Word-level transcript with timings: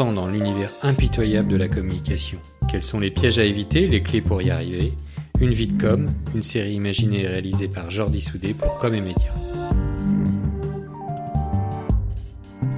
dans 0.00 0.28
l'univers 0.28 0.70
impitoyable 0.82 1.48
de 1.48 1.56
la 1.56 1.68
communication. 1.68 2.38
Quels 2.70 2.82
sont 2.82 2.98
les 2.98 3.10
pièges 3.10 3.38
à 3.38 3.44
éviter, 3.44 3.86
les 3.86 4.02
clés 4.02 4.22
pour 4.22 4.40
y 4.40 4.50
arriver? 4.50 4.94
Une 5.40 5.52
vie 5.52 5.66
de 5.66 5.80
com, 5.80 6.10
une 6.34 6.42
série 6.42 6.72
imaginée 6.72 7.22
et 7.22 7.26
réalisée 7.26 7.68
par 7.68 7.90
Jordi 7.90 8.22
Soudé 8.22 8.54
pour 8.54 8.78
Com 8.78 8.94
et 8.94 9.00
Média. 9.02 9.30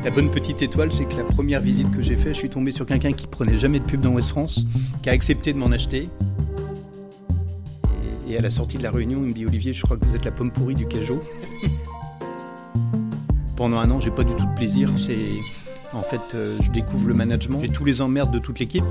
La 0.03 0.11
bonne 0.11 0.33
petite 0.33 0.63
étoile, 0.63 0.93
c'est 0.93 1.05
que 1.05 1.17
la 1.17 1.23
première 1.23 1.61
visite 1.61 1.93
que 1.93 2.03
j'ai 2.03 2.17
faite, 2.17 2.35
je 2.35 2.39
suis 2.39 2.51
tombé 2.51 2.73
sur 2.73 2.87
quelqu'un 2.87 3.13
qui 3.13 3.29
prenait 3.29 3.57
jamais 3.57 3.79
de 3.79 3.85
pub 3.85 4.01
dans 4.01 4.11
West 4.11 4.31
France, 4.31 4.67
qui 5.05 5.09
a 5.09 5.13
accepté 5.13 5.53
de 5.53 5.59
m'en 5.59 5.71
acheter. 5.71 6.09
Et, 8.29 8.37
à 8.37 8.41
la 8.41 8.51
sortie 8.51 8.79
de 8.79 8.83
la 8.83 8.91
réunion, 8.91 9.21
il 9.23 9.29
me 9.29 9.33
dit 9.33 9.47
Olivier, 9.47 9.73
je 9.73 9.83
crois 9.83 9.97
que 9.97 10.05
vous 10.05 10.17
êtes 10.17 10.25
la 10.25 10.33
pomme 10.33 10.51
pourrie 10.51 10.75
du 10.75 10.89
Cajot. 10.89 11.23
Pendant 13.57 13.79
un 13.79 13.89
an, 13.93 14.01
j'ai 14.01 14.11
pas 14.11 14.25
du 14.25 14.35
tout 14.35 14.45
de 14.45 14.55
plaisir. 14.57 14.91
C'est 14.99 15.29
en 15.95 16.03
fait, 16.03 16.35
euh, 16.35 16.57
je 16.61 16.71
découvre 16.71 17.09
le 17.09 17.15
management. 17.15 17.61
J'ai 17.61 17.69
tous 17.69 17.85
les 17.85 18.01
emmerdes 18.01 18.33
de 18.33 18.39
toute 18.39 18.59
l'équipe. 18.59 18.85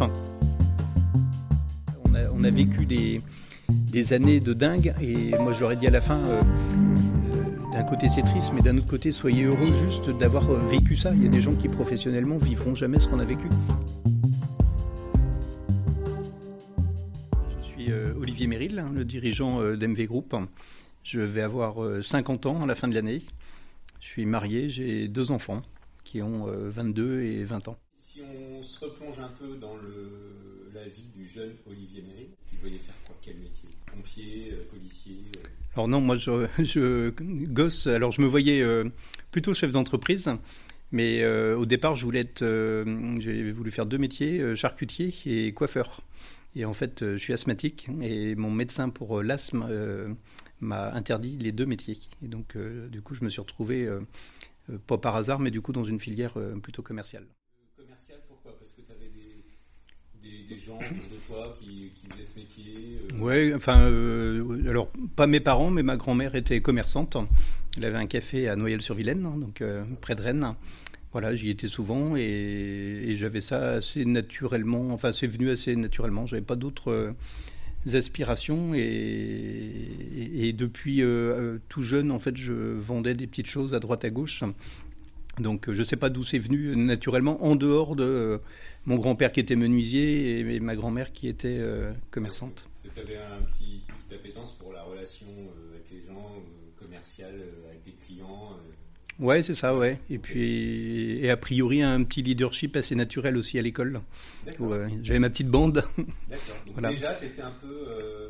On 2.33 2.43
a, 2.43 2.49
vécu 2.49 2.87
des, 2.87 4.13
années 4.13 4.39
de 4.39 4.53
dingue 4.53 4.95
et 4.99 5.37
moi 5.37 5.53
j'aurais 5.53 5.75
dit 5.75 5.85
à 5.85 5.91
la 5.91 6.01
fin, 6.01 6.17
euh, 6.17 6.41
euh, 6.41 7.73
d'un 7.73 7.83
côté 7.83 8.09
c'est 8.09 8.23
triste, 8.23 8.51
mais 8.55 8.63
d'un 8.63 8.75
autre 8.79 8.87
côté 8.87 9.11
soyez 9.11 9.43
heureux 9.43 9.71
juste 9.75 10.09
d'avoir 10.17 10.47
vécu 10.51 10.95
ça. 10.95 11.11
Il 11.13 11.23
y 11.23 11.27
a 11.27 11.29
des 11.29 11.39
gens 11.39 11.53
qui 11.53 11.69
professionnellement 11.69 12.37
vivront 12.37 12.73
jamais 12.73 12.99
ce 12.99 13.07
qu'on 13.07 13.19
a 13.19 13.25
vécu. 13.25 13.45
Je 17.59 17.63
suis 17.63 17.93
Olivier 18.19 18.47
Méril, 18.47 18.79
hein, 18.79 18.91
le 18.91 19.05
dirigeant 19.05 19.61
d'MV 19.75 20.07
Group. 20.07 20.35
Je 21.03 21.19
vais 21.19 21.43
avoir 21.43 21.75
50 22.01 22.47
ans 22.47 22.63
à 22.63 22.65
la 22.65 22.73
fin 22.73 22.87
de 22.87 22.95
l'année. 22.95 23.21
Je 23.99 24.07
suis 24.07 24.25
marié, 24.25 24.67
j'ai 24.67 25.07
deux 25.07 25.31
enfants 25.31 25.61
qui 26.11 26.21
ont 26.21 26.45
22 26.45 27.03
euh, 27.03 27.23
et 27.23 27.43
20 27.45 27.69
ans. 27.69 27.77
Si 27.97 28.19
on 28.21 28.61
se 28.63 28.83
replonge 28.83 29.17
un 29.19 29.31
peu 29.39 29.55
dans 29.55 29.77
la 30.73 30.83
vie 30.83 31.07
du 31.15 31.25
jeune 31.25 31.53
Olivier 31.65 32.01
Méry, 32.01 32.27
tu 32.49 32.57
voulait 32.57 32.79
faire 32.79 32.95
quoi 33.05 33.15
Quel 33.21 33.37
métier? 33.37 33.69
Pompier, 33.85 34.49
euh, 34.51 34.67
policier 34.69 35.21
euh? 35.37 35.47
Alors 35.73 35.87
non, 35.87 36.01
moi 36.01 36.17
je, 36.17 36.47
je, 36.59 37.11
gosse, 37.53 37.87
alors 37.87 38.11
je 38.11 38.21
me 38.21 38.27
voyais 38.27 38.61
plutôt 39.31 39.53
chef 39.53 39.71
d'entreprise. 39.71 40.29
Mais 40.91 41.25
au 41.25 41.65
départ, 41.65 41.95
je 41.95 42.03
voulais 42.03 42.19
être, 42.19 42.43
j'ai 43.19 43.51
voulu 43.53 43.71
faire 43.71 43.85
deux 43.85 43.97
métiers, 43.97 44.53
charcutier 44.57 45.13
et 45.25 45.53
coiffeur. 45.53 46.01
Et 46.57 46.65
en 46.65 46.73
fait, 46.73 46.99
je 46.99 47.17
suis 47.17 47.31
asthmatique 47.31 47.87
et 48.01 48.35
mon 48.35 48.51
médecin 48.51 48.89
pour 48.89 49.23
l'asthme 49.23 49.65
m'a 50.59 50.93
interdit 50.93 51.37
les 51.37 51.53
deux 51.53 51.65
métiers. 51.65 51.97
Et 52.21 52.27
donc, 52.27 52.57
du 52.57 53.01
coup, 53.01 53.15
je 53.15 53.23
me 53.23 53.29
suis 53.29 53.39
retrouvé 53.39 53.85
euh, 53.85 54.01
pas 54.87 54.97
par 54.97 55.15
hasard, 55.15 55.39
mais 55.39 55.51
du 55.51 55.61
coup 55.61 55.71
dans 55.71 55.83
une 55.83 55.99
filière 55.99 56.33
euh, 56.37 56.55
plutôt 56.55 56.81
commerciale. 56.81 57.25
Commerciale, 57.77 58.19
pourquoi? 58.27 58.57
Parce 58.59 58.71
que 58.71 58.81
tu 58.81 58.91
avais 58.91 59.09
des, 59.09 60.57
gens 60.57 60.77
autour 60.77 60.89
de 60.89 61.27
toi 61.27 61.57
qui, 61.59 61.91
faisaient 62.09 62.23
ce 62.23 62.39
métier 62.39 62.99
euh? 62.99 63.17
Oui, 63.19 63.53
enfin, 63.53 63.79
alors 64.67 64.91
pas 65.15 65.27
mes 65.27 65.39
parents, 65.39 65.71
mais 65.71 65.83
ma 65.83 65.97
grand-mère 65.97 66.35
était 66.35 66.61
commerçante. 66.61 67.17
Elle 67.77 67.85
avait 67.85 67.97
un 67.97 68.07
café 68.07 68.49
à 68.49 68.55
Noyelles-sur-Vilaine, 68.55 69.25
hein, 69.25 69.37
donc 69.37 69.63
près 70.01 70.15
de 70.15 70.21
Rennes. 70.21 70.55
Voilà, 71.13 71.35
j'y 71.35 71.49
étais 71.49 71.67
souvent 71.67 72.15
et, 72.15 73.13
j'avais 73.15 73.41
ça 73.41 73.71
assez 73.71 74.05
naturellement, 74.05 74.91
enfin 74.91 75.11
c'est 75.11 75.27
venu 75.27 75.49
assez 75.49 75.75
naturellement, 75.75 76.25
j'avais 76.25 76.41
pas 76.41 76.55
d'autres 76.55 77.13
aspirations 77.93 78.73
et, 78.73 80.53
depuis 80.53 81.01
euh, 81.01 81.07
euh, 81.07 81.57
tout 81.69 81.81
jeune 81.81 82.11
en 82.11 82.19
fait 82.19 82.35
je 82.35 82.53
vendais 82.53 83.15
des 83.15 83.27
petites 83.27 83.47
choses 83.47 83.73
à 83.73 83.79
droite 83.79 84.05
à 84.05 84.09
gauche 84.09 84.43
donc 85.39 85.71
je 85.71 85.79
ne 85.79 85.83
sais 85.83 85.95
pas 85.95 86.09
d'où 86.09 86.23
c'est 86.23 86.39
venu 86.39 86.75
naturellement 86.75 87.43
en 87.43 87.55
dehors 87.55 87.95
de 87.95 88.03
euh, 88.03 88.37
mon 88.85 88.97
grand-père 88.97 89.31
qui 89.31 89.39
était 89.39 89.55
menuisier 89.55 90.39
et, 90.39 90.59
ma 90.59 90.75
grand-mère 90.75 91.11
qui 91.11 91.27
était 91.27 91.61
commerçante. 92.09 92.67
Tu 92.83 92.99
avais 92.99 93.17
un 93.17 93.41
petit, 93.43 93.81
appétence 94.13 94.53
pour 94.53 94.73
la 94.73 94.83
relation 94.83 95.27
avec 95.71 95.85
les 95.91 96.05
gens 96.05 96.33
commerciale 96.77 97.35
avec 97.69 97.83
des 97.85 97.93
clients 98.05 98.57
Ouais, 99.21 99.43
c'est 99.43 99.53
ça, 99.53 99.77
ouais. 99.77 99.99
Et 100.09 100.17
puis, 100.17 101.19
et 101.23 101.29
a 101.29 101.37
priori, 101.37 101.83
un 101.83 102.03
petit 102.03 102.23
leadership 102.23 102.75
assez 102.75 102.95
naturel 102.95 103.37
aussi 103.37 103.59
à 103.59 103.61
l'école. 103.61 104.01
J'avais 105.03 105.19
ma 105.19 105.29
petite 105.29 105.47
bande. 105.47 105.83
D'accord. 106.27 106.55
Donc 106.81 106.91
déjà, 106.91 107.13
tu 107.13 107.27
étais 107.27 107.41
un 107.43 107.53
peu, 107.61 107.85
euh, 107.87 108.29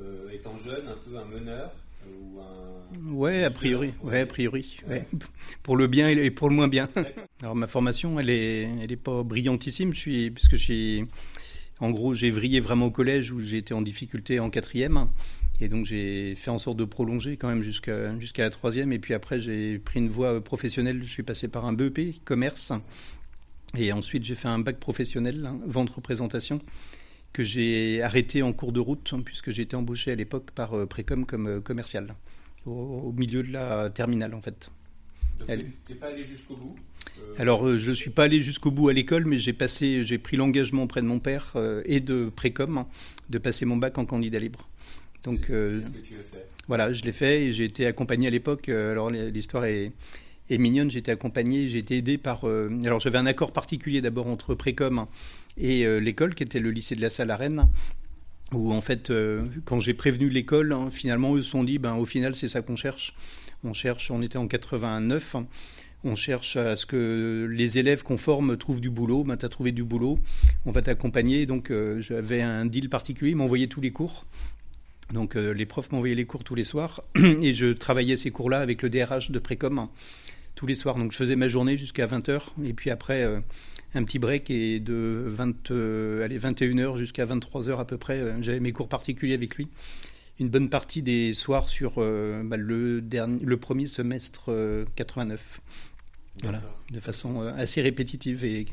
euh, 0.00 0.30
étant 0.32 0.56
jeune, 0.64 0.86
un 0.88 0.96
peu 1.04 1.18
un 1.18 1.26
meneur 1.26 1.72
euh, 2.06 2.10
ou 2.22 2.40
un... 2.40 3.12
Ouais, 3.12 3.44
a 3.44 3.50
priori. 3.50 3.92
Ouais, 4.02 4.20
a 4.20 4.26
priori. 4.26 4.80
Ouais. 4.88 5.06
Pour 5.62 5.76
le 5.76 5.86
bien 5.88 6.08
et 6.08 6.30
pour 6.30 6.48
le 6.48 6.54
moins 6.54 6.68
bien. 6.68 6.88
Alors 7.42 7.54
ma 7.54 7.66
formation, 7.66 8.18
elle 8.18 8.30
est, 8.30 8.62
elle 8.82 8.90
est 8.90 8.96
pas 8.96 9.22
brillantissime. 9.22 9.92
Je 9.92 9.98
suis, 9.98 10.30
puisque 10.30 10.52
je 10.52 10.62
suis, 10.62 11.04
en 11.80 11.90
gros, 11.90 12.14
j'ai 12.14 12.30
vrillé 12.30 12.60
vraiment 12.60 12.86
au 12.86 12.90
collège 12.90 13.30
où 13.30 13.40
été 13.40 13.74
en 13.74 13.82
difficulté 13.82 14.40
en 14.40 14.48
quatrième. 14.48 15.08
Et 15.60 15.68
donc 15.68 15.84
j'ai 15.84 16.34
fait 16.36 16.50
en 16.50 16.58
sorte 16.58 16.76
de 16.76 16.84
prolonger 16.84 17.36
quand 17.36 17.48
même 17.48 17.62
jusqu'à 17.62 18.16
jusqu'à 18.18 18.42
la 18.42 18.50
troisième. 18.50 18.92
Et 18.92 18.98
puis 18.98 19.14
après 19.14 19.40
j'ai 19.40 19.78
pris 19.78 19.98
une 19.98 20.08
voie 20.08 20.42
professionnelle. 20.42 21.02
Je 21.02 21.08
suis 21.08 21.22
passé 21.22 21.48
par 21.48 21.64
un 21.66 21.72
BEP, 21.72 22.24
commerce. 22.24 22.72
Et 23.76 23.92
ensuite 23.92 24.24
j'ai 24.24 24.34
fait 24.34 24.48
un 24.48 24.60
bac 24.60 24.78
professionnel, 24.78 25.44
hein, 25.44 25.58
vente 25.66 25.90
représentation, 25.90 26.60
que 27.32 27.42
j'ai 27.42 28.02
arrêté 28.02 28.42
en 28.42 28.52
cours 28.52 28.72
de 28.72 28.80
route 28.80 29.12
hein, 29.12 29.20
puisque 29.24 29.48
été 29.58 29.76
embauché 29.76 30.12
à 30.12 30.14
l'époque 30.14 30.50
par 30.52 30.74
euh, 30.74 30.86
Précom 30.86 31.26
comme 31.26 31.48
euh, 31.48 31.60
commercial, 31.60 32.14
au, 32.64 33.12
milieu 33.12 33.42
de 33.42 33.52
la 33.52 33.90
terminale 33.90 34.34
en 34.34 34.40
fait. 34.40 34.70
Donc 35.38 35.48
tu 35.48 35.92
n'es 35.92 35.98
pas 35.98 36.08
allé 36.08 36.24
jusqu'au 36.24 36.56
bout 36.56 36.76
euh, 37.20 37.34
alors, 37.38 37.78
je 37.78 37.88
ne 37.88 37.94
suis 37.94 38.10
pas 38.10 38.24
allé 38.24 38.40
jusqu'au 38.42 38.70
bout 38.70 38.90
à 38.90 38.92
l'école, 38.92 39.24
mais 39.24 39.38
j'ai 39.38 39.52
passé, 39.52 40.04
j'ai 40.04 40.18
pris 40.18 40.36
l'engagement 40.36 40.84
auprès 40.84 41.00
de 41.00 41.06
mon 41.06 41.18
père 41.18 41.56
et 41.84 41.98
de 41.98 42.30
Précom 42.34 42.84
de 43.28 43.38
passer 43.38 43.64
mon 43.64 43.76
bac 43.76 43.98
en 43.98 44.04
candidat 44.04 44.38
libre. 44.38 44.68
Donc, 45.24 45.50
euh, 45.50 45.80
voilà, 46.68 46.92
je 46.92 47.04
l'ai 47.04 47.12
fait 47.12 47.44
et 47.44 47.52
j'ai 47.52 47.64
été 47.64 47.86
accompagné 47.86 48.28
à 48.28 48.30
l'époque. 48.30 48.68
Euh, 48.68 48.92
alors, 48.92 49.10
l'histoire 49.10 49.64
est, 49.64 49.92
mignonne. 50.50 50.90
J'ai 50.90 51.00
été 51.00 51.10
accompagné, 51.10 51.68
j'ai 51.68 51.78
été 51.78 51.96
aidé 51.96 52.18
par. 52.18 52.46
Euh, 52.46 52.70
alors, 52.84 53.00
j'avais 53.00 53.18
un 53.18 53.26
accord 53.26 53.52
particulier 53.52 54.00
d'abord 54.00 54.28
entre 54.28 54.54
Précom 54.54 55.06
et 55.56 55.84
l'école, 56.00 56.36
qui 56.36 56.44
était 56.44 56.60
le 56.60 56.70
lycée 56.70 56.94
de 56.94 57.00
la 57.00 57.10
Salle 57.10 57.30
à 57.30 57.36
Rennes 57.36 57.68
où 58.54 58.72
en 58.72 58.80
fait, 58.80 59.12
quand 59.66 59.78
j'ai 59.78 59.92
prévenu 59.92 60.30
l'école, 60.30 60.72
hein, 60.72 60.88
finalement, 60.90 61.34
eux 61.34 61.42
se 61.42 61.50
sont 61.50 61.64
dit, 61.64 61.78
ben, 61.78 61.96
au 61.96 62.06
final, 62.06 62.34
c'est 62.34 62.48
ça 62.48 62.62
qu'on 62.62 62.76
cherche. 62.76 63.14
On 63.62 63.74
cherche, 63.74 64.10
on 64.10 64.22
était 64.22 64.38
en 64.38 64.48
89, 64.48 65.36
on 66.04 66.14
cherche 66.14 66.56
à 66.56 66.74
ce 66.76 66.86
que 66.86 67.46
les 67.50 67.78
élèves 67.78 68.04
qu'on 68.04 68.16
forme 68.16 68.56
trouvent 68.56 68.80
du 68.80 68.88
boulot. 68.88 69.22
Ben, 69.24 69.36
tu 69.36 69.44
as 69.44 69.50
trouvé 69.50 69.70
du 69.72 69.84
boulot, 69.84 70.18
on 70.64 70.70
va 70.70 70.80
t'accompagner. 70.80 71.44
Donc, 71.44 71.70
j'avais 71.98 72.40
un 72.40 72.64
deal 72.64 72.88
particulier, 72.88 73.32
ils 73.32 73.36
m'envoyaient 73.36 73.66
tous 73.66 73.82
les 73.82 73.90
cours. 73.90 74.24
Donc 75.12 75.36
euh, 75.36 75.52
les 75.52 75.66
profs 75.66 75.90
m'envoyaient 75.90 76.14
les 76.14 76.26
cours 76.26 76.44
tous 76.44 76.54
les 76.54 76.64
soirs 76.64 77.02
et 77.16 77.54
je 77.54 77.72
travaillais 77.72 78.16
ces 78.16 78.30
cours-là 78.30 78.60
avec 78.60 78.82
le 78.82 78.90
DRH 78.90 79.30
de 79.30 79.38
Précom 79.38 79.88
tous 80.54 80.66
les 80.66 80.74
soirs. 80.74 80.96
Donc 80.96 81.12
je 81.12 81.16
faisais 81.16 81.36
ma 81.36 81.48
journée 81.48 81.76
jusqu'à 81.76 82.06
20h 82.06 82.50
et 82.64 82.74
puis 82.74 82.90
après 82.90 83.22
euh, 83.22 83.40
un 83.94 84.04
petit 84.04 84.18
break 84.18 84.50
et 84.50 84.80
de 84.80 85.24
20, 85.26 85.70
euh, 85.70 86.24
allez, 86.24 86.38
21h 86.38 86.96
jusqu'à 86.96 87.24
23h 87.24 87.78
à 87.78 87.84
peu 87.84 87.96
près, 87.96 88.22
j'avais 88.42 88.60
mes 88.60 88.72
cours 88.72 88.88
particuliers 88.88 89.34
avec 89.34 89.56
lui. 89.56 89.68
Une 90.40 90.48
bonne 90.48 90.68
partie 90.68 91.02
des 91.02 91.32
soirs 91.34 91.68
sur 91.68 91.96
bah, 91.96 92.56
le, 92.56 93.00
dernier, 93.00 93.44
le 93.44 93.56
premier 93.56 93.88
semestre 93.88 94.52
89. 94.94 95.60
Voilà, 96.44 96.62
de 96.92 97.00
façon 97.00 97.40
assez 97.40 97.82
répétitive 97.82 98.44
et 98.44 98.66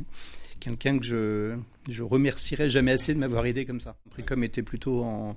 quelqu'un 0.60 1.00
que 1.00 1.06
je, 1.06 1.58
je 1.90 2.04
remercierai 2.04 2.70
jamais 2.70 2.92
assez 2.92 3.16
de 3.16 3.20
m'avoir 3.20 3.48
aidé 3.48 3.66
comme 3.66 3.80
ça. 3.80 3.98
Précom 4.12 4.44
était 4.44 4.62
plutôt 4.62 5.04
en 5.04 5.36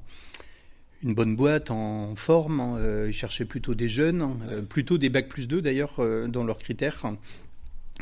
une 1.02 1.14
bonne 1.14 1.36
boîte 1.36 1.70
en 1.70 2.14
forme. 2.16 2.60
Hein, 2.60 2.76
euh, 2.78 3.06
ils 3.08 3.14
cherchaient 3.14 3.44
plutôt 3.44 3.74
des 3.74 3.88
jeunes, 3.88 4.22
hein, 4.22 4.36
euh, 4.50 4.62
plutôt 4.62 4.98
des 4.98 5.08
bacs 5.08 5.28
plus 5.28 5.48
2 5.48 5.62
d'ailleurs 5.62 5.96
euh, 5.98 6.26
dans 6.26 6.44
leurs 6.44 6.58
critères. 6.58 7.04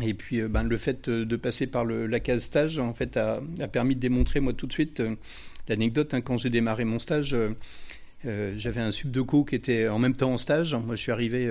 Et 0.02 0.14
puis 0.14 0.42
ben, 0.42 0.62
le 0.62 0.76
fait 0.76 1.08
de 1.08 1.36
passer 1.36 1.66
par 1.66 1.84
le, 1.84 2.06
la 2.06 2.20
case 2.20 2.42
stage 2.42 2.78
en 2.78 2.92
fait, 2.92 3.16
a, 3.16 3.40
permis 3.72 3.94
de 3.94 4.00
démontrer 4.00 4.40
moi 4.40 4.52
tout 4.52 4.66
de 4.66 4.72
suite 4.72 5.02
l'anecdote. 5.68 6.12
Hein, 6.12 6.20
quand 6.20 6.36
j'ai 6.36 6.50
démarré 6.50 6.84
mon 6.84 6.98
stage, 6.98 7.34
j'avais 8.22 8.80
un 8.80 8.92
subdeco 8.92 9.44
qui 9.44 9.54
était 9.54 9.88
en 9.88 9.98
même 9.98 10.14
temps 10.14 10.34
en 10.34 10.36
stage. 10.36 10.74
Moi 10.74 10.96
je 10.96 11.00
suis 11.00 11.12
arrivé 11.12 11.50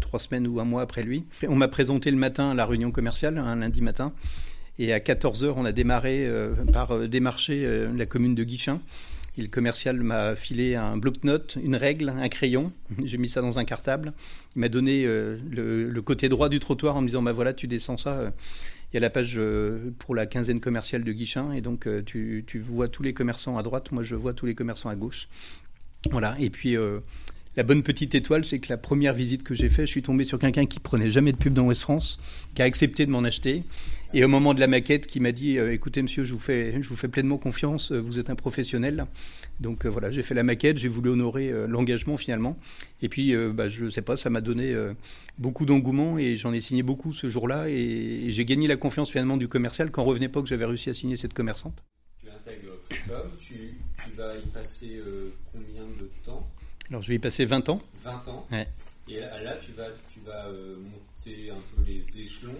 trois 0.00 0.20
semaines 0.20 0.46
ou 0.46 0.60
un 0.60 0.64
mois 0.64 0.82
après 0.82 1.02
lui. 1.02 1.24
On 1.48 1.56
m'a 1.56 1.66
présenté 1.66 2.12
le 2.12 2.16
matin 2.16 2.52
à 2.52 2.54
la 2.54 2.64
réunion 2.64 2.92
commerciale, 2.92 3.38
un 3.38 3.56
lundi 3.56 3.82
matin. 3.82 4.12
Et 4.78 4.92
à 4.92 5.00
14h, 5.00 5.54
on 5.56 5.64
a 5.64 5.72
démarré 5.72 6.30
par 6.72 7.08
démarcher 7.08 7.88
la 7.92 8.06
commune 8.06 8.36
de 8.36 8.44
Guichin 8.44 8.80
le 9.40 9.48
commercial 9.48 10.02
m'a 10.02 10.36
filé 10.36 10.74
un 10.76 10.96
bloc-notes, 10.96 11.58
une 11.62 11.76
règle, 11.76 12.08
un 12.08 12.28
crayon. 12.28 12.72
J'ai 13.04 13.18
mis 13.18 13.28
ça 13.28 13.40
dans 13.40 13.58
un 13.58 13.64
cartable. 13.64 14.12
Il 14.56 14.60
m'a 14.60 14.68
donné 14.68 15.04
euh, 15.04 15.38
le, 15.50 16.02
côté 16.02 16.28
droit 16.28 16.48
du 16.48 16.60
trottoir 16.60 16.96
en 16.96 17.00
me 17.00 17.06
disant 17.06 17.22
bah 17.22 17.32
voilà, 17.32 17.52
tu 17.52 17.66
descends 17.66 17.96
ça. 17.96 18.14
Euh, 18.14 18.30
il 18.92 18.94
y 18.94 18.98
a 18.98 19.00
la 19.00 19.10
page 19.10 19.34
euh, 19.38 19.92
pour 19.98 20.14
la 20.16 20.26
quinzaine 20.26 20.60
commerciale 20.60 21.04
de 21.04 21.12
Guichin 21.12 21.52
et 21.52 21.60
donc 21.60 21.88
tu, 22.06 22.44
vois 22.64 22.88
tous 22.88 23.02
les 23.02 23.14
commerçants 23.14 23.56
à 23.56 23.62
droite. 23.62 23.92
Moi, 23.92 24.02
je 24.02 24.16
vois 24.16 24.34
tous 24.34 24.46
les 24.46 24.54
commerçants 24.54 24.88
à 24.88 24.96
gauche. 24.96 25.28
Voilà. 26.10 26.34
Et 26.40 26.50
puis 26.50 26.76
la 27.56 27.64
bonne 27.64 27.82
petite 27.82 28.14
étoile, 28.14 28.44
c'est 28.44 28.60
que 28.60 28.68
la 28.68 28.76
première 28.76 29.12
visite 29.12 29.42
que 29.42 29.54
j'ai 29.54 29.68
faite, 29.68 29.86
je 29.86 29.90
suis 29.90 30.02
tombé 30.02 30.22
sur 30.22 30.38
quelqu'un 30.38 30.66
qui 30.66 30.78
prenait 30.78 31.10
jamais 31.10 31.32
de 31.32 31.36
pub 31.36 31.52
dans 31.52 31.66
West 31.66 31.82
France, 31.82 32.20
qui 32.54 32.62
a 32.62 32.64
accepté 32.64 33.06
de 33.06 33.10
m'en 33.10 33.24
acheter. 33.24 33.64
Et 34.14 34.24
au 34.24 34.28
moment 34.28 34.54
de 34.54 34.60
la 34.60 34.68
maquette, 34.68 35.08
qui 35.08 35.18
m'a 35.18 35.32
dit 35.32 35.58
euh, 35.58 35.72
Écoutez, 35.72 36.00
monsieur, 36.00 36.22
je 36.22 36.32
vous, 36.32 36.38
fais, 36.38 36.80
je 36.80 36.88
vous 36.88 36.94
fais 36.94 37.08
pleinement 37.08 37.38
confiance, 37.38 37.90
euh, 37.90 37.98
vous 37.98 38.20
êtes 38.20 38.30
un 38.30 38.36
professionnel. 38.36 39.04
Donc 39.58 39.84
euh, 39.84 39.88
voilà, 39.88 40.12
j'ai 40.12 40.22
fait 40.22 40.34
la 40.34 40.44
maquette, 40.44 40.78
j'ai 40.78 40.88
voulu 40.88 41.10
honorer 41.10 41.52
l'engagement 41.66 42.16
finalement. 42.16 42.56
Et 43.02 43.08
puis, 43.08 43.34
bah, 43.52 43.68
je 43.68 43.86
ne 43.86 43.90
sais 43.90 44.02
pas, 44.02 44.16
ça 44.16 44.30
m'a 44.30 44.40
donné 44.40 44.74
beaucoup 45.38 45.66
d'engouement 45.66 46.18
et 46.18 46.36
j'en 46.36 46.52
ai 46.52 46.60
signé 46.60 46.82
beaucoup 46.82 47.12
ce 47.12 47.28
jour-là. 47.28 47.68
Et, 47.68 48.30
j'ai 48.30 48.44
gagné 48.44 48.68
la 48.68 48.76
confiance 48.76 49.10
finalement 49.10 49.36
du 49.36 49.48
commercial 49.48 49.90
quand 49.90 50.04
revenait 50.04 50.28
pas 50.28 50.40
que 50.40 50.48
j'avais 50.48 50.66
réussi 50.66 50.88
à 50.90 50.94
signer 50.94 51.16
cette 51.16 51.34
commerçante. 51.34 51.84
Tu 52.20 52.28
intègres 52.28 52.78
tu, 53.40 53.54
tu 54.04 54.16
vas 54.16 54.36
y 54.36 54.46
passer 54.46 55.00
combien 55.52 55.82
de 55.98 56.04
temps? 56.04 56.19
Alors 56.90 57.02
je 57.02 57.08
vais 57.08 57.14
y 57.14 57.18
passer 57.18 57.44
20 57.44 57.68
ans. 57.68 57.80
20 58.04 58.28
ans. 58.28 58.42
Et 59.08 59.18
là, 59.18 59.56
tu 59.64 59.72
vas, 59.72 59.88
tu 60.12 60.20
vas 60.24 60.46
euh, 60.46 60.76
monter 60.76 61.50
un 61.50 61.62
peu 61.74 61.82
les 61.84 62.20
échelons. 62.20 62.54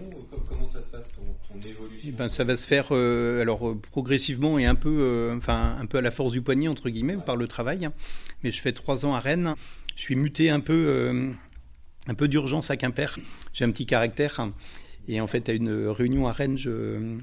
Comment 0.49 0.67
ça 0.67 0.83
se 0.83 0.89
passe 0.89 1.13
ton, 1.13 1.61
évolution? 1.61 2.09
Eh 2.09 2.13
ben, 2.13 2.29
Ça 2.29 2.45
va 2.45 2.57
se 2.57 2.67
faire 2.67 2.89
euh, 2.91 3.41
alors 3.41 3.69
euh, 3.69 3.81
progressivement 3.91 4.59
et 4.59 4.67
un 4.67 4.75
peu, 4.75 5.33
enfin, 5.37 5.77
un 5.79 5.87
peu 5.87 5.99
à 5.99 6.01
la 6.01 6.11
force 6.11 6.33
du 6.33 6.43
poignet, 6.43 6.69
entre 6.69 6.91
guillemets, 6.91 7.17
par 7.17 7.37
le 7.37 7.47
travail. 7.47 7.89
Mais 8.43 8.51
je 8.51 8.61
fais 8.61 8.73
3 8.73 9.05
ans 9.05 9.15
à 9.15 9.21
Rennes. 9.21 9.55
Je 9.95 10.03
suis 10.03 10.17
muté 10.17 10.51
un 10.51 10.61
peu, 10.61 11.33
un 12.07 12.15
peu 12.15 12.27
d'urgence 12.27 12.71
à 12.71 12.77
Quimper. 12.77 13.19
J'ai 13.53 13.65
un 13.65 13.71
petit 13.71 13.87
caractère. 13.87 14.49
Et 15.09 15.21
en 15.21 15.27
fait, 15.27 15.49
à 15.49 15.53
une 15.53 15.89
réunion 15.89 16.27
à 16.27 16.33
Rennes, 16.33 16.57
je, 16.57 17.19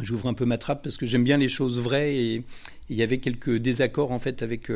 j'ouvre 0.00 0.28
un 0.28 0.34
peu 0.34 0.44
ma 0.44 0.58
trappe 0.58 0.82
parce 0.82 0.96
que 0.96 1.06
j'aime 1.06 1.24
bien 1.24 1.38
les 1.38 1.48
choses 1.48 1.78
vraies. 1.78 2.14
Et 2.14 2.44
il 2.88 2.96
y 2.96 3.02
avait 3.02 3.18
quelques 3.18 3.56
désaccords 3.56 4.12
en 4.12 4.18
fait 4.18 4.42
avec 4.42 4.70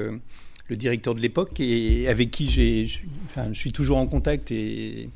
le 0.69 0.77
directeur 0.77 1.15
de 1.15 1.21
l'époque 1.21 1.61
et 1.61 2.09
avec 2.09 2.31
qui 2.31 2.47
j'ai, 2.47 2.87
enfin, 3.27 3.49
je 3.53 3.59
suis 3.59 3.73
toujours 3.73 3.97
en 3.97 4.07
contact 4.07 4.51
et, 4.51 5.09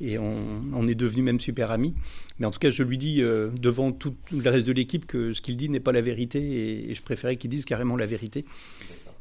et 0.00 0.18
on, 0.18 0.86
est 0.86 0.94
devenu 0.94 1.22
même 1.22 1.40
super 1.40 1.70
amis. 1.70 1.94
Mais 2.38 2.46
en 2.46 2.50
tout 2.50 2.58
cas, 2.58 2.70
je 2.70 2.82
lui 2.82 2.98
dis 2.98 3.22
euh, 3.22 3.48
devant 3.58 3.92
tout, 3.92 4.14
le 4.32 4.48
reste 4.50 4.66
de 4.66 4.72
l'équipe 4.72 5.06
que 5.06 5.32
ce 5.32 5.40
qu'il 5.40 5.56
dit 5.56 5.68
n'est 5.68 5.80
pas 5.80 5.92
la 5.92 6.02
vérité 6.02 6.90
et, 6.90 6.94
je 6.94 7.02
préférais 7.02 7.36
qu'il 7.36 7.50
dise 7.50 7.64
carrément 7.64 7.96
la 7.96 8.06
vérité. 8.06 8.44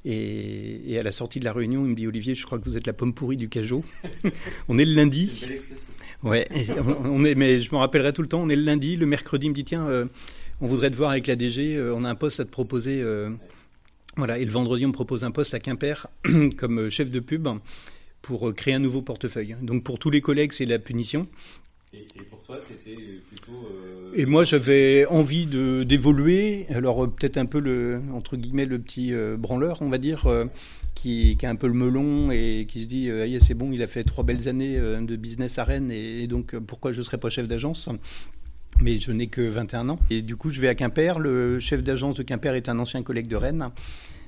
Et, 0.03 0.97
à 0.99 1.03
la 1.03 1.11
sortie 1.11 1.39
de 1.39 1.45
la 1.45 1.53
réunion, 1.53 1.85
il 1.85 1.91
me 1.91 1.95
dit 1.95 2.07
Olivier, 2.07 2.35
je 2.35 2.45
crois 2.45 2.59
que 2.59 2.65
vous 2.65 2.77
êtes 2.77 2.87
la 2.87 2.93
pomme 2.93 3.13
pourrie 3.13 3.37
du 3.37 3.49
Cajot. 3.49 3.83
on 4.67 4.77
est 4.77 4.85
le 4.85 4.93
lundi. 4.93 5.45
Ouais, 6.23 6.45
on, 7.05 7.23
est, 7.23 7.35
mais 7.35 7.61
je 7.61 7.71
me 7.71 7.77
rappellerai 7.77 8.11
tout 8.13 8.21
le 8.21 8.27
temps. 8.27 8.41
On 8.41 8.49
est 8.49 8.55
le 8.55 8.63
lundi, 8.63 8.97
le 8.97 9.05
mercredi, 9.05 9.47
il 9.47 9.49
me 9.49 9.55
dit 9.55 9.63
tiens, 9.63 9.87
euh, 9.87 10.05
on 10.61 10.67
voudrait 10.67 10.89
te 10.89 10.95
voir 10.95 11.11
avec 11.11 11.27
la 11.27 11.35
DG, 11.35 11.75
euh, 11.75 11.93
on 11.95 12.03
a 12.03 12.09
un 12.09 12.15
poste 12.15 12.39
à 12.39 12.45
te 12.45 12.49
proposer. 12.49 13.03
Voilà, 14.17 14.37
et 14.37 14.45
le 14.45 14.51
vendredi, 14.51 14.85
on 14.85 14.89
me 14.89 14.93
propose 14.93 15.23
un 15.23 15.31
poste 15.31 15.53
à 15.53 15.59
Quimper 15.59 16.07
comme 16.57 16.89
chef 16.89 17.09
de 17.11 17.19
pub 17.19 17.47
pour 18.21 18.53
créer 18.55 18.73
un 18.73 18.79
nouveau 18.79 19.01
portefeuille. 19.01 19.55
Donc 19.61 19.83
pour 19.83 19.99
tous 19.99 20.09
les 20.09 20.21
collègues, 20.21 20.53
c'est 20.53 20.65
la 20.65 20.79
punition. 20.79 21.27
Et, 21.95 22.23
pour 22.29 22.41
toi, 22.41 22.57
c'était 22.59 22.99
plutôt. 23.29 23.51
Euh, 23.51 24.11
et 24.15 24.25
moi, 24.25 24.43
j'avais 24.43 25.05
envie 25.05 25.45
d'évoluer. 25.45 26.65
Alors 26.69 27.03
euh, 27.03 27.07
peut-être 27.07 27.37
un 27.37 27.45
peu 27.45 27.59
le 27.59 28.01
entre 28.13 28.35
guillemets 28.37 28.65
le 28.65 28.79
petit 28.79 29.13
euh, 29.13 29.37
branleur, 29.37 29.81
on 29.81 29.89
va 29.89 29.97
dire, 29.97 30.27
qui, 30.93 31.37
qui, 31.37 31.45
a 31.45 31.49
un 31.49 31.55
peu 31.55 31.67
le 31.67 31.73
melon 31.73 32.31
et 32.31 32.65
qui 32.67 32.81
se 32.81 32.87
dit 32.87 33.09
ah, 33.11 33.39
c'est 33.39 33.53
bon, 33.53 33.71
il 33.71 33.81
a 33.81 33.87
fait 33.87 34.03
trois 34.03 34.23
belles 34.23 34.47
années 34.47 34.77
de 34.77 35.15
business 35.15 35.57
à 35.57 35.63
Rennes 35.63 35.91
et, 35.91 36.27
donc 36.27 36.55
pourquoi 36.57 36.91
je 36.91 36.99
ne 36.99 37.03
serais 37.03 37.17
pas 37.17 37.29
chef 37.29 37.47
d'agence? 37.47 37.89
Mais 38.81 38.99
je 38.99 39.11
n'ai 39.11 39.27
que 39.27 39.41
21 39.41 39.89
ans. 39.89 39.99
Et 40.09 40.21
du 40.21 40.35
coup, 40.35 40.49
je 40.49 40.61
vais 40.61 40.67
à 40.67 40.75
Quimper. 40.75 41.19
Le 41.19 41.59
chef 41.59 41.83
d'agence 41.83 42.15
de 42.15 42.23
Quimper 42.23 42.55
est 42.55 42.69
un 42.69 42.79
ancien 42.79 43.03
collègue 43.03 43.27
de 43.27 43.35
Rennes. 43.35 43.69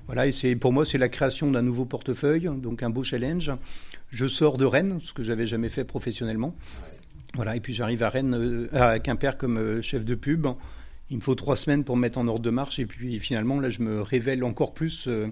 Voilà, 0.07 0.25
et 0.25 0.31
c'est 0.31 0.55
pour 0.55 0.71
moi, 0.71 0.85
c'est 0.85 0.97
la 0.97 1.09
création 1.09 1.51
d'un 1.51 1.61
nouveau 1.61 1.83
portefeuille, 1.83 2.49
donc 2.57 2.81
un 2.81 2.89
beau 2.89 3.03
challenge. 3.03 3.51
Je 4.09 4.25
sors 4.25 4.57
de 4.57 4.63
Rennes, 4.63 4.99
ce 5.03 5.13
que 5.13 5.21
j'avais 5.21 5.45
jamais 5.45 5.67
fait 5.67 5.83
professionnellement. 5.83 6.55
Voilà, 7.35 7.55
et 7.55 7.59
puis 7.59 7.73
j'arrive 7.73 8.03
à 8.03 8.09
Rennes, 8.09 8.33
euh, 8.33 8.67
à 8.71 8.99
Quimper 8.99 9.37
comme 9.37 9.57
euh, 9.57 9.81
chef 9.81 10.05
de 10.05 10.15
pub. 10.15 10.47
Il 11.09 11.17
me 11.17 11.21
faut 11.21 11.35
trois 11.35 11.55
semaines 11.55 11.83
pour 11.83 11.97
me 11.97 12.01
mettre 12.01 12.17
en 12.17 12.27
ordre 12.27 12.41
de 12.41 12.49
marche, 12.49 12.79
et 12.79 12.85
puis 12.85 13.19
finalement, 13.19 13.59
là, 13.59 13.69
je 13.69 13.81
me 13.81 14.01
révèle 14.01 14.43
encore 14.45 14.73
plus 14.73 15.05
euh, 15.07 15.27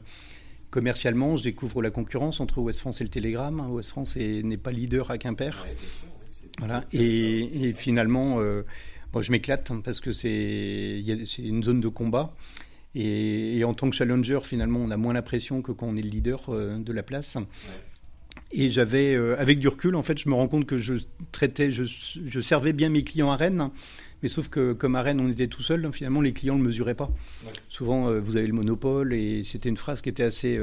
commercialement. 0.72 1.38
Je 1.38 1.44
découvre 1.44 1.82
la 1.82 1.90
concurrence 1.90 2.42
entre 2.42 2.60
Ouest 2.60 2.82
France 2.82 3.00
et 3.00 3.06
le 3.06 3.10
Télégramme. 3.10 3.66
Ouest 3.72 3.90
France 3.90 4.18
n'est 4.18 4.58
pas 4.58 4.72
leader 4.72 5.10
à 5.10 5.18
Quimper. 5.18 5.68
Voilà, 6.60 6.84
et, 6.94 7.74
finalement, 7.76 8.40
je 9.22 9.32
m'éclate 9.32 9.72
parce 9.84 10.00
que 10.00 10.12
c'est 10.12 11.04
une 11.40 11.64
zone 11.64 11.82
de 11.82 11.88
combat. 11.88 12.34
Et, 12.96 13.62
en 13.66 13.74
tant 13.74 13.90
que 13.90 13.96
challenger, 13.96 14.40
finalement, 14.44 14.80
on 14.80 14.90
a 14.90 14.98
moins 14.98 15.14
la 15.14 15.22
pression 15.22 15.62
que 15.62 15.72
quand 15.74 15.88
on 15.88 15.98
est 15.98 16.02
le 16.02 16.10
leader 16.10 16.46
euh, 16.50 16.78
de 16.78 16.94
la 16.94 17.04
place. 17.04 17.38
Et 18.52 18.70
j'avais, 18.70 19.16
euh, 19.16 19.38
avec 19.38 19.60
du 19.60 19.68
recul, 19.68 19.96
en 19.96 20.02
fait, 20.02 20.18
je 20.18 20.30
me 20.30 20.34
rends 20.34 20.48
compte 20.48 20.66
que 20.66 20.78
je 20.78 20.94
traitais, 21.34 21.72
je, 21.72 22.40
servais 22.40 22.72
bien 22.72 22.90
mes 22.90 23.04
clients 23.04 23.32
à 23.32 23.36
Rennes, 23.36 23.70
mais 24.24 24.30
sauf 24.30 24.48
que 24.48 24.72
comme 24.72 24.96
à 24.96 25.02
Rennes, 25.02 25.20
on 25.20 25.30
était 25.30 25.48
tout 25.48 25.62
seul, 25.62 25.92
finalement, 25.92 26.22
les 26.22 26.32
clients 26.32 26.56
ne 26.56 26.62
le 26.62 26.68
mesuraient 26.68 26.96
pas. 26.96 27.12
Souvent, 27.68 28.08
euh, 28.08 28.22
vous 28.22 28.38
avez 28.38 28.48
le 28.48 28.54
monopole, 28.54 29.14
et 29.14 29.44
c'était 29.44 29.68
une 29.68 29.78
phrase 29.78 30.02
qui 30.02 30.08
était 30.08 30.24
assez 30.24 30.58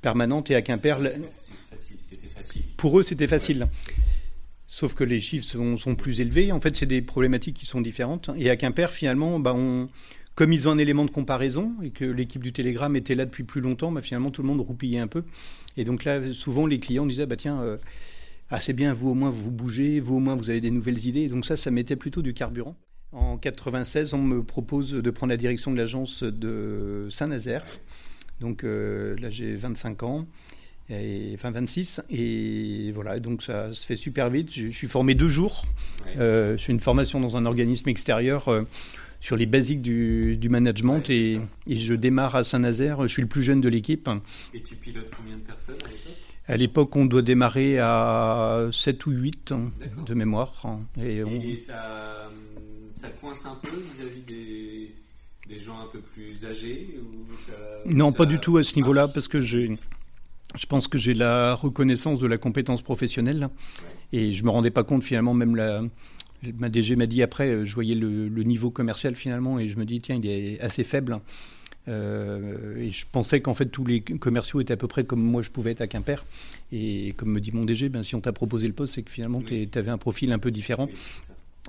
permanente. 0.00 0.50
Et 0.52 0.54
à 0.54 0.62
Quimper, 0.62 0.98
pour 2.76 3.00
eux, 3.00 3.02
c'était 3.02 3.26
facile. 3.26 3.66
Sauf 4.70 4.94
que 4.94 5.02
les 5.02 5.18
chiffres 5.18 5.46
sont, 5.76 5.94
plus 5.94 6.20
élevés. 6.20 6.52
En 6.52 6.60
fait, 6.60 6.76
c'est 6.76 6.86
des 6.86 7.00
problématiques 7.00 7.56
qui 7.56 7.64
sont 7.66 7.80
différentes. 7.80 8.30
Et 8.36 8.50
à 8.50 8.56
Quimper, 8.56 8.90
finalement, 8.90 9.40
bah, 9.40 9.54
on, 9.56 9.88
comme 10.34 10.52
ils 10.52 10.68
ont 10.68 10.70
un 10.70 10.78
élément 10.78 11.06
de 11.06 11.10
comparaison 11.10 11.72
et 11.82 11.90
que 11.90 12.04
l'équipe 12.04 12.42
du 12.42 12.52
Télégramme 12.52 12.94
était 12.94 13.14
là 13.14 13.24
depuis 13.24 13.44
plus 13.44 13.62
longtemps, 13.62 13.90
bah, 13.90 14.02
finalement 14.02 14.30
tout 14.30 14.42
le 14.42 14.46
monde 14.46 14.60
roupillait 14.60 15.00
un 15.00 15.08
peu. 15.08 15.24
Et 15.76 15.84
donc 15.84 16.04
là, 16.04 16.32
souvent 16.32 16.66
les 16.66 16.78
clients 16.78 17.06
disaient 17.06 17.26
bah 17.26 17.36
tiens, 17.36 17.60
euh, 17.60 17.78
ah, 18.50 18.60
c'est 18.60 18.72
bien, 18.72 18.92
vous 18.92 19.10
au 19.10 19.14
moins 19.14 19.30
vous 19.30 19.50
bougez, 19.50 19.98
vous 19.98 20.16
au 20.16 20.20
moins 20.20 20.36
vous 20.36 20.50
avez 20.50 20.60
des 20.60 20.70
nouvelles 20.70 21.06
idées. 21.06 21.28
Donc 21.28 21.44
ça, 21.44 21.56
ça 21.56 21.70
mettait 21.70 21.96
plutôt 21.96 22.22
du 22.22 22.34
carburant. 22.34 22.76
En 23.10 23.38
96, 23.38 24.14
on 24.14 24.22
me 24.22 24.44
propose 24.44 24.92
de 24.92 25.10
prendre 25.10 25.30
la 25.30 25.38
direction 25.38 25.72
de 25.72 25.76
l'agence 25.76 26.22
de 26.22 27.08
Saint-Nazaire. 27.10 27.64
Donc 28.38 28.62
euh, 28.62 29.16
là, 29.18 29.30
j'ai 29.30 29.54
25 29.56 30.02
ans. 30.04 30.26
Et, 30.90 31.32
enfin 31.34 31.50
26 31.50 32.00
et 32.08 32.92
voilà 32.94 33.20
donc 33.20 33.42
ça 33.42 33.72
se 33.74 33.86
fait 33.86 33.96
super 33.96 34.30
vite. 34.30 34.52
Je, 34.52 34.68
suis 34.68 34.88
formé 34.88 35.14
deux 35.14 35.28
jours. 35.28 35.64
Euh, 36.16 36.56
je 36.56 36.64
fais 36.64 36.72
une 36.72 36.80
formation 36.80 37.20
dans 37.20 37.36
un 37.36 37.44
organisme 37.44 37.88
extérieur 37.88 38.48
sur 39.20 39.36
les 39.36 39.46
basiques 39.46 39.82
du, 39.82 40.48
management 40.48 41.10
et, 41.10 41.40
je 41.66 41.94
démarre 41.94 42.36
à 42.36 42.44
Saint-Nazaire, 42.44 43.02
je 43.02 43.08
suis 43.08 43.22
le 43.22 43.28
plus 43.28 43.42
jeune 43.42 43.60
de 43.60 43.68
l'équipe. 43.68 44.08
Et 44.54 44.62
tu 44.62 44.76
pilotes 44.76 45.10
combien 45.16 45.36
de 45.36 45.42
personnes 45.42 45.76
à 45.84 45.88
l'époque? 45.88 46.14
À 46.50 46.56
l'époque, 46.56 46.96
on 46.96 47.04
doit 47.04 47.20
démarrer 47.20 47.78
à 47.78 48.68
7 48.72 49.04
ou 49.04 49.10
8 49.10 49.52
de 50.06 50.14
mémoire. 50.14 50.78
Et, 50.98 51.22
ça, 51.56 52.30
coince 53.20 53.44
un 53.44 53.58
peu 53.62 53.68
vis-à-vis 53.68 54.22
des, 55.46 55.62
gens 55.62 55.78
un 55.78 55.88
peu 55.92 56.00
plus 56.00 56.46
âgés 56.46 56.98
Non, 57.86 58.12
pas 58.12 58.24
du 58.24 58.38
tout 58.38 58.56
à 58.56 58.62
ce 58.62 58.76
niveau-là, 58.76 59.08
parce 59.08 59.28
que 59.28 59.40
je 60.58 60.66
pense 60.66 60.88
que 60.88 60.98
j'ai 60.98 61.14
la 61.14 61.54
reconnaissance 61.54 62.18
de 62.18 62.26
la 62.26 62.36
compétence 62.36 62.82
professionnelle. 62.82 63.48
Et 64.12 64.32
je 64.32 64.42
ne 64.42 64.46
me 64.46 64.50
rendais 64.50 64.70
pas 64.70 64.84
compte 64.84 65.04
finalement, 65.04 65.34
même 65.34 65.54
la, 65.54 65.82
Ma 66.58 66.68
DG 66.68 66.96
m'a 66.96 67.06
dit 67.06 67.22
après, 67.22 67.48
euh, 67.48 67.64
je 67.64 67.74
voyais 67.74 67.94
le, 67.94 68.28
niveau 68.42 68.70
commercial 68.70 69.14
finalement 69.14 69.58
et 69.58 69.68
je 69.68 69.76
me 69.78 69.84
dis, 69.84 70.00
tiens, 70.00 70.16
il 70.22 70.26
est 70.28 70.60
assez 70.60 70.84
faible. 70.84 71.20
Euh, 71.88 72.76
et 72.76 72.90
je 72.90 73.06
pensais 73.10 73.40
qu'en 73.40 73.54
fait 73.54 73.66
tous 73.66 73.84
les 73.86 74.02
commerciaux 74.02 74.60
étaient 74.60 74.74
à 74.74 74.76
peu 74.76 74.88
près 74.88 75.04
comme 75.04 75.22
moi 75.22 75.40
je 75.40 75.50
pouvais 75.50 75.70
être 75.72 75.80
à 75.80 75.86
Quimper. 75.86 76.26
Et 76.70 77.14
comme 77.16 77.30
me 77.30 77.40
dit 77.40 77.50
mon 77.52 77.64
DG, 77.64 77.88
ben, 77.88 78.02
si 78.02 78.14
on 78.14 78.20
t'a 78.20 78.32
proposé 78.32 78.66
le 78.66 78.74
poste, 78.74 78.94
c'est 78.94 79.02
que 79.02 79.10
finalement 79.10 79.42
tu 79.42 79.68
avais 79.74 79.90
un 79.90 79.98
profil 79.98 80.32
un 80.32 80.38
peu 80.38 80.50
différent. 80.50 80.88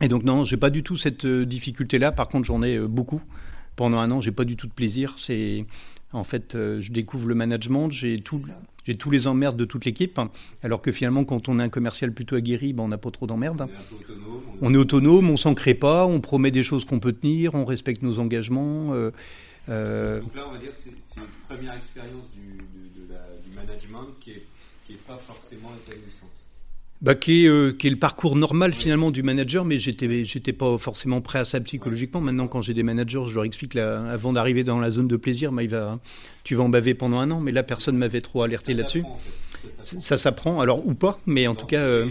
Et 0.01 0.07
donc 0.07 0.23
non, 0.23 0.45
j'ai 0.45 0.57
pas 0.57 0.69
du 0.69 0.83
tout 0.83 0.97
cette 0.97 1.25
euh, 1.25 1.45
difficulté-là. 1.45 2.11
Par 2.11 2.27
contre, 2.27 2.45
j'en 2.45 2.61
ai 2.63 2.79
beaucoup. 2.79 3.21
Pendant 3.75 3.99
un 3.99 4.11
an, 4.11 4.19
j'ai 4.21 4.31
pas 4.31 4.45
du 4.45 4.55
tout 4.55 4.67
de 4.67 4.73
plaisir. 4.73 5.15
C'est 5.17 5.65
en 6.11 6.23
fait, 6.23 6.53
je 6.55 6.91
découvre 6.91 7.27
le 7.27 7.35
management, 7.35 7.91
j'ai 7.91 8.19
tout, 8.19 8.41
j'ai 8.85 8.97
tous 8.97 9.11
les 9.11 9.27
emmerdes 9.27 9.57
de 9.57 9.65
toute 9.65 9.85
l'équipe, 9.85 10.19
alors 10.63 10.81
que 10.81 10.91
finalement, 10.91 11.25
quand 11.25 11.49
on 11.49 11.59
est 11.59 11.63
un 11.63 11.69
commercial 11.69 12.13
plutôt 12.13 12.35
aguerri, 12.35 12.73
ben, 12.73 12.83
on 12.83 12.87
n'a 12.87 12.97
pas 12.97 13.11
trop 13.11 13.27
d'emmerdes. 13.27 13.67
On, 14.61 14.73
est 14.73 14.77
autonome, 14.77 15.29
on 15.29 15.37
s'en 15.37 15.53
crée 15.53 15.73
pas, 15.73 16.05
on 16.05 16.21
promet 16.21 16.51
des 16.51 16.63
choses 16.63 16.85
qu'on 16.85 16.99
peut 16.99 17.13
tenir, 17.13 17.55
on 17.55 17.65
respecte 17.65 18.01
nos 18.01 18.19
engagements. 18.19 18.93
Euh, 18.93 19.11
euh. 19.69 20.21
Donc 20.21 20.35
là, 20.35 20.43
on 20.47 20.51
va 20.51 20.57
dire 20.57 20.73
que 20.73 20.79
c'est 20.81 21.19
une 21.19 21.25
première 21.47 21.75
expérience 21.75 22.29
du, 22.31 22.39
management 23.55 24.07
qui 24.21 24.31
n'est 24.89 24.95
pas 25.05 25.17
forcément 25.17 25.71
épanouissante 25.85 26.29
bah, 27.01 27.15
qui, 27.15 27.45
est, 27.45 27.47
euh, 27.47 27.71
qui, 27.71 27.87
est, 27.87 27.89
le 27.91 27.95
parcours 27.95 28.35
normal 28.35 28.73
finalement 28.73 29.09
du 29.09 29.23
manager, 29.23 29.63
mais 29.63 29.79
j'étais 29.79 30.25
j'étais 30.25 30.51
pas 30.51 30.77
forcément 30.77 31.21
prêt 31.21 31.39
à 31.39 31.45
ça 31.45 31.59
psychologiquement. 31.61 32.19
Maintenant, 32.19 32.47
quand 32.47 32.61
j'ai 32.61 32.73
des 32.73 32.83
managers, 32.83 33.23
je 33.25 33.35
leur 33.35 33.45
explique 33.45 33.73
là, 33.73 34.03
avant 34.09 34.33
d'arriver 34.33 34.65
dans 34.65 34.79
la 34.79 34.91
zone 34.91 35.07
de 35.07 35.15
plaisir, 35.15 35.53
bah, 35.53 35.63
il 35.63 35.69
va, 35.69 35.99
tu 36.43 36.55
vas 36.55 36.63
en 36.63 36.69
baver 36.69 36.95
pendant 36.95 37.19
un 37.19 37.31
an. 37.31 37.39
Mais 37.39 37.53
là, 37.53 37.63
personne 37.63 37.97
m'avait 37.97 38.21
trop 38.21 38.43
alerté 38.43 38.73
là-dessus. 38.73 39.03
Ça 39.81 40.17
s'apprend, 40.17 40.59
alors 40.59 40.85
ou 40.85 40.93
pas, 40.93 41.19
mais 41.25 41.47
en 41.47 41.55
tout 41.55 41.65
cas. 41.65 41.79
Euh, 41.79 42.07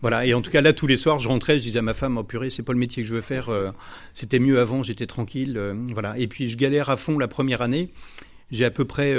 voilà, 0.00 0.24
et 0.24 0.32
en 0.32 0.40
tout 0.40 0.50
cas 0.50 0.60
là, 0.60 0.72
tous 0.72 0.86
les 0.86 0.96
soirs, 0.96 1.18
je 1.18 1.28
rentrais, 1.28 1.58
je 1.58 1.64
disais 1.64 1.80
à 1.80 1.82
ma 1.82 1.92
femme, 1.92 2.16
oh 2.16 2.24
purée, 2.24 2.48
c'est 2.48 2.62
pas 2.62 2.72
le 2.72 2.78
métier 2.78 3.02
que 3.02 3.08
je 3.08 3.14
veux 3.14 3.20
faire. 3.20 3.50
Euh, 3.50 3.70
c'était 4.14 4.38
mieux 4.38 4.58
avant, 4.58 4.82
j'étais 4.82 5.06
tranquille, 5.06 5.60
voilà. 5.92 6.16
Et 6.18 6.28
puis 6.28 6.48
je 6.48 6.56
galère 6.56 6.88
à 6.88 6.96
fond 6.96 7.18
la 7.18 7.28
première 7.28 7.62
année. 7.62 7.90
J'ai 8.50 8.64
à 8.64 8.70
peu 8.70 8.84
près 8.84 9.12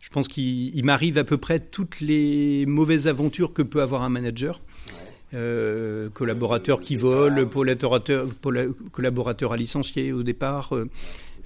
Je 0.00 0.10
pense 0.10 0.28
qu'il 0.28 0.84
m'arrive 0.84 1.18
à 1.18 1.24
peu 1.24 1.36
près 1.36 1.58
toutes 1.58 2.00
les 2.00 2.64
mauvaises 2.66 3.08
aventures 3.08 3.52
que 3.52 3.62
peut 3.62 3.82
avoir 3.82 4.02
un 4.02 4.08
manager. 4.08 4.60
Euh, 5.34 6.08
collaborateur 6.10 6.80
qui 6.80 6.94
vole, 6.94 7.48
collaborateur, 7.48 8.28
collaborateur 8.92 9.52
à 9.52 9.56
licencier 9.56 10.12
au 10.12 10.22
départ, 10.22 10.74
euh, 10.74 10.88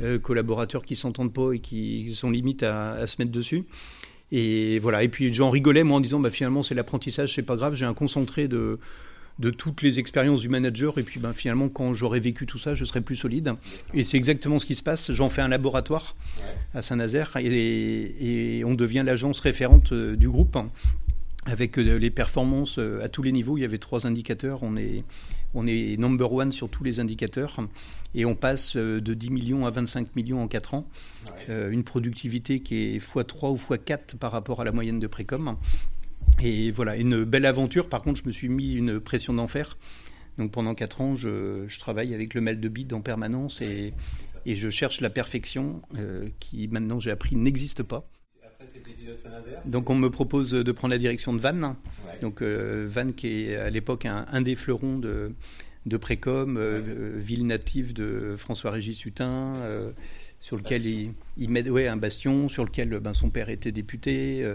euh, 0.03 0.19
collaborateurs 0.19 0.85
qui 0.85 0.95
s'entendent 0.95 1.33
pas 1.33 1.53
et 1.53 1.61
qui 1.61 2.15
sont 2.15 2.31
limite 2.31 2.63
à, 2.63 3.07
se 3.07 3.17
mettre 3.19 3.33
dessus. 3.33 3.65
Et 4.33 4.79
voilà. 4.81 5.03
Et 5.03 5.09
puis 5.09 5.33
j'en 5.33 5.49
rigolais 5.49 5.83
moi 5.83 5.97
en 5.97 6.01
disant 6.01 6.21
bah, 6.21 6.31
finalement 6.31 6.63
c'est 6.63 6.75
l'apprentissage, 6.75 7.35
c'est 7.35 7.43
pas 7.43 7.57
grave, 7.57 7.75
j'ai 7.75 7.87
un 7.87 7.95
concentré 7.95 8.49
de 8.49 8.79
de 9.41 9.51
toutes 9.51 9.83
les 9.83 9.99
expériences 9.99 10.41
du 10.41 10.49
manager. 10.49 10.99
Et 10.99 11.03
puis 11.03 11.19
ben, 11.19 11.33
finalement, 11.33 11.69
quand 11.69 11.93
j'aurai 11.95 12.21
vécu 12.21 12.47
tout 12.47 12.59
ça, 12.59 12.75
je 12.75 12.85
serai 12.85 13.01
plus 13.01 13.17
solide. 13.17 13.55
Et 13.95 14.05
c'est 14.05 14.17
exactement 14.17 14.59
ce 14.59 14.67
qui 14.67 14.77
se 14.77 14.83
passe. 14.83 15.11
J'en 15.11 15.29
fais 15.29 15.43
un 15.43 15.49
laboratoire 15.49 16.15
à 16.75 16.83
Saint-Nazaire 16.83 17.37
et, 17.37 18.59
et, 18.59 18.65
on 18.65 18.75
devient 18.75 19.03
l'agence 19.05 19.41
référente 19.41 19.93
du 19.93 20.29
groupe 20.29 20.57
avec 21.47 21.79
euh, 21.79 21.99
les 21.99 22.11
performances 22.11 22.79
euh, 22.79 23.03
à 23.03 23.09
tous 23.09 23.23
les 23.23 23.33
niveaux. 23.33 23.57
Il 23.57 23.63
y 23.63 23.65
avait 23.65 23.79
trois 23.79 24.07
indicateurs. 24.07 24.63
On 24.63 24.77
est, 24.77 25.05
on 25.55 25.67
est 25.67 25.97
number 25.99 26.33
one 26.33 26.53
sur 26.53 26.69
tous 26.69 26.85
les 26.85 27.01
indicateurs. 27.01 27.61
Et 28.15 28.25
on 28.25 28.35
passe 28.35 28.77
euh, 28.77 29.01
de 29.01 29.15
10 29.15 29.31
millions 29.31 29.67
à 29.67 29.71
25 29.71 30.15
millions 30.17 30.43
en 30.43 30.49
4 30.49 30.75
ans. 30.75 30.87
une 31.49 31.85
productivité 31.85 32.61
qui 32.61 32.77
est 32.77 32.99
x3 32.99 33.53
ou 33.53 33.57
x4 33.57 34.17
par 34.17 34.33
rapport 34.33 34.61
à 34.61 34.65
la 34.65 34.73
moyenne 34.73 34.99
de 34.99 35.07
Précom. 35.07 35.57
Et 36.43 36.71
voilà, 36.71 36.97
une 36.97 37.25
belle 37.25 37.47
aventure. 37.47 37.89
Par 37.89 38.03
contre, 38.03 38.21
je 38.23 38.27
me 38.27 38.33
suis 38.33 38.49
mis 38.49 38.75
une 38.75 39.01
pression 39.01 39.35
d'enfer. 39.35 39.79
Donc 40.39 40.53
pendant 40.53 40.75
4 40.75 41.01
ans, 41.01 41.15
je, 41.15 41.79
travaille 41.79 42.15
avec 42.15 42.35
le 42.35 42.41
mail 42.41 42.61
de 42.61 42.69
bid 42.69 42.93
en 42.93 43.01
permanence 43.01 43.61
et, 43.61 43.93
et 44.47 44.57
je 44.57 44.71
cherche 44.71 45.01
la 45.01 45.11
perfection 45.11 45.83
qui 46.39 46.67
maintenant 46.69 46.99
j'ai 46.99 47.11
appris 47.11 47.37
n'existe 47.37 47.83
pas. 47.83 48.09
Donc 49.67 49.91
on 49.91 49.95
me 49.95 50.11
propose 50.11 50.51
de 50.51 50.73
prendre 50.73 50.93
la 50.93 50.99
direction 50.99 51.33
de 51.33 51.41
Vannes. 51.41 51.75
Donc 52.21 52.43
euh, 52.43 52.87
Vannes 52.89 53.15
qui 53.15 53.45
est 53.45 53.57
à 53.57 53.71
l'époque 53.71 54.07
un, 54.07 54.41
des 54.43 54.57
fleurons 54.57 54.99
de, 54.99 55.33
de 55.87 55.97
Précom, 55.97 56.57
euh, 56.57 57.15
ville 57.17 57.47
native 57.47 57.93
de 57.93 58.35
François-Régis 58.37 59.05
Hutin, 59.05 59.57
euh, 59.57 59.91
sur 60.39 60.57
lequel 60.57 60.87
il, 60.87 61.13
il, 61.37 61.51
met 61.51 61.69
ouais, 61.69 61.87
un 61.87 61.97
bastion, 61.97 62.49
sur 62.49 62.65
lequel 62.65 62.89
ben, 63.01 63.15
son 63.15 63.31
père 63.31 63.49
était 63.49 63.73
député, 63.73 64.47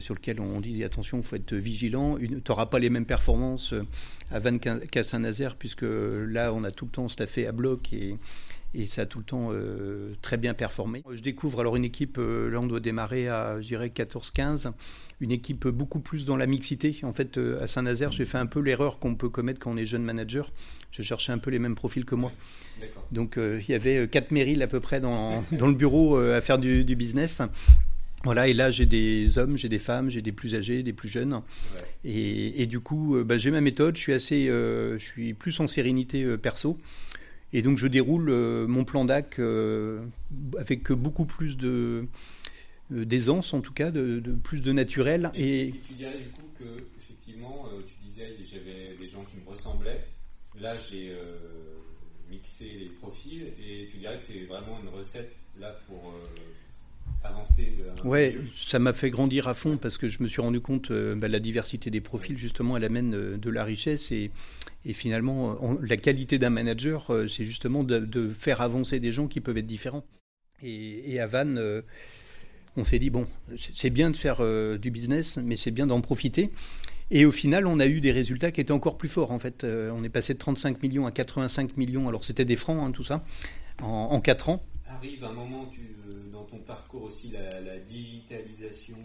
sur 0.00 0.14
lequel 0.14 0.40
on 0.40 0.60
dit 0.60 0.84
attention, 0.84 1.18
il 1.18 1.24
faut 1.24 1.36
être 1.36 1.54
vigilant. 1.54 2.16
Tu 2.18 2.40
n'auras 2.48 2.66
pas 2.66 2.78
les 2.78 2.90
mêmes 2.90 3.06
performances 3.06 3.74
à 4.30 4.38
Vannes 4.38 4.58
qu'à 4.58 5.02
Saint-Nazaire, 5.02 5.56
puisque 5.56 5.84
là 5.84 6.52
on 6.54 6.64
a 6.64 6.70
tout 6.70 6.84
le 6.84 6.90
temps 6.90 7.08
staffé 7.08 7.46
à 7.46 7.52
bloc 7.52 7.92
et 7.92 8.16
et 8.74 8.86
ça 8.86 9.02
a 9.02 9.06
tout 9.06 9.18
le 9.18 9.24
temps 9.24 9.48
euh, 9.52 10.14
très 10.20 10.36
bien 10.36 10.54
performé. 10.54 11.02
Je 11.10 11.22
découvre 11.22 11.60
alors 11.60 11.76
une 11.76 11.84
équipe, 11.84 12.18
euh, 12.18 12.50
là 12.50 12.60
on 12.60 12.66
doit 12.66 12.80
démarrer 12.80 13.28
à, 13.28 13.60
je 13.60 13.68
dirais, 13.68 13.88
14-15, 13.88 14.72
une 15.20 15.32
équipe 15.32 15.66
beaucoup 15.68 16.00
plus 16.00 16.26
dans 16.26 16.36
la 16.36 16.46
mixité. 16.46 16.94
En 17.02 17.14
fait, 17.14 17.38
euh, 17.38 17.62
à 17.62 17.66
Saint-Nazaire, 17.66 18.12
j'ai 18.12 18.26
fait 18.26 18.38
un 18.38 18.46
peu 18.46 18.60
l'erreur 18.60 18.98
qu'on 18.98 19.14
peut 19.14 19.30
commettre 19.30 19.58
quand 19.58 19.72
on 19.72 19.76
est 19.76 19.86
jeune 19.86 20.02
manager. 20.04 20.50
Je 20.90 21.02
cherchais 21.02 21.32
un 21.32 21.38
peu 21.38 21.50
les 21.50 21.58
mêmes 21.58 21.74
profils 21.74 22.04
que 22.04 22.14
moi. 22.14 22.32
Donc 23.10 23.38
il 23.38 23.68
y 23.68 23.74
avait 23.74 24.06
quatre 24.08 24.30
mairies 24.30 24.62
à 24.62 24.66
peu 24.66 24.80
près 24.80 25.00
dans, 25.00 25.42
dans 25.52 25.66
le 25.66 25.74
bureau 25.74 26.16
à 26.16 26.40
faire 26.40 26.58
du, 26.58 26.84
business. 26.84 27.42
Voilà, 28.24 28.48
et 28.48 28.54
là 28.54 28.70
j'ai 28.70 28.86
des 28.86 29.38
hommes, 29.38 29.56
j'ai 29.56 29.68
des 29.68 29.78
femmes, 29.78 30.10
j'ai 30.10 30.22
des 30.22 30.32
plus 30.32 30.54
âgés, 30.54 30.82
des 30.82 30.92
plus 30.92 31.08
jeunes. 31.08 31.40
Et, 32.04 32.62
et, 32.62 32.66
du 32.66 32.80
coup, 32.80 33.16
bah, 33.24 33.36
j'ai 33.36 33.50
ma 33.50 33.60
méthode, 33.60 33.96
je 33.96 34.00
suis 34.00 34.12
assez, 34.12 34.46
je 34.46 34.98
suis 34.98 35.34
plus 35.34 35.60
en 35.60 35.68
sérénité 35.68 36.36
perso. 36.36 36.76
Et 37.52 37.62
donc 37.62 37.78
je 37.78 37.86
déroule 37.86 38.28
euh, 38.28 38.66
mon 38.66 38.84
plan 38.84 39.04
DAC 39.04 39.38
euh, 39.38 40.04
avec 40.58 40.92
beaucoup 40.92 41.24
plus 41.24 41.56
de 41.56 42.06
euh, 42.92 43.04
d'aisance 43.04 43.54
en 43.54 43.60
tout 43.60 43.72
cas, 43.72 43.90
de, 43.90 44.20
plus 44.42 44.60
de 44.60 44.72
naturel. 44.72 45.30
Et, 45.34 45.74
tu 45.86 45.94
dirais 45.94 46.18
du 46.18 46.30
coup 46.30 46.48
que 46.58 46.64
effectivement, 46.98 47.66
tu 47.86 47.94
disais 48.06 48.34
j'avais 48.50 48.96
des 48.98 49.08
gens 49.08 49.24
qui 49.24 49.36
me 49.36 49.50
ressemblaient. 49.50 50.06
Là 50.60 50.76
j'ai 50.76 51.14
mixé 52.30 52.64
les 52.78 52.88
profils 53.00 53.52
et 53.62 53.88
tu 53.90 53.98
dirais 53.98 54.18
que 54.18 54.24
c'est 54.24 54.44
vraiment 54.44 54.80
une 54.82 54.88
recette 54.88 55.34
là 55.58 55.78
pour 55.86 56.14
avancer 57.24 57.78
Ouais, 58.04 58.36
ça 58.54 58.78
m'a 58.78 58.92
fait 58.92 59.10
grandir 59.10 59.48
à 59.48 59.54
fond 59.54 59.76
parce 59.76 59.98
que 59.98 60.08
je 60.08 60.22
me 60.22 60.28
suis 60.28 60.40
rendu 60.40 60.60
compte 60.60 60.90
euh, 60.90 61.14
bah, 61.14 61.28
la 61.28 61.40
diversité 61.40 61.90
des 61.90 62.00
profils 62.00 62.38
justement 62.38 62.76
elle 62.76 62.84
amène 62.84 63.14
euh, 63.14 63.36
de 63.36 63.50
la 63.50 63.64
richesse 63.64 64.12
et, 64.12 64.30
et 64.84 64.92
finalement 64.92 65.58
la 65.82 65.96
qualité 65.96 66.38
d'un 66.38 66.50
manager 66.50 67.10
euh, 67.10 67.26
c'est 67.26 67.44
justement 67.44 67.82
de, 67.82 68.28
faire 68.28 68.60
avancer 68.60 69.00
des 69.00 69.12
gens 69.12 69.26
qui 69.26 69.40
peuvent 69.40 69.58
être 69.58 69.66
différents. 69.66 70.04
Et, 70.62 71.20
à 71.20 71.28
Vannes, 71.28 71.62
on 72.76 72.84
s'est 72.84 72.98
dit 72.98 73.10
bon 73.10 73.28
c'est 73.56 73.90
bien 73.90 74.10
de 74.10 74.16
faire 74.16 74.42
du 74.78 74.90
business 74.90 75.38
mais 75.42 75.54
c'est 75.56 75.70
bien 75.70 75.86
d'en 75.86 76.00
profiter. 76.00 76.50
Et 77.10 77.24
au 77.24 77.30
final, 77.30 77.66
on 77.66 77.80
a 77.80 77.86
eu 77.86 78.00
des 78.00 78.10
résultats 78.12 78.50
qui 78.50 78.60
étaient 78.60 78.72
encore 78.72 78.98
plus 78.98 79.08
forts. 79.08 79.30
En 79.30 79.38
fait, 79.38 79.64
on 79.64 80.02
est 80.04 80.10
passé 80.10 80.34
de 80.34 80.38
35 80.38 80.82
millions 80.82 81.06
à 81.06 81.12
85 81.12 81.76
millions. 81.76 82.06
Alors, 82.08 82.22
c'était 82.22 82.44
des 82.44 82.56
francs, 82.56 82.84
hein, 82.84 82.90
tout 82.90 83.04
ça, 83.04 83.24
en, 83.80 83.86
en 83.86 84.20
4 84.20 84.50
ans. 84.50 84.62
Arrive 84.88 85.24
un 85.24 85.32
moment, 85.32 85.70
tu, 85.72 85.94
ton 86.50 86.58
parcours 86.58 87.04
aussi 87.04 87.30
la, 87.30 87.78
digitalisation 87.78 88.96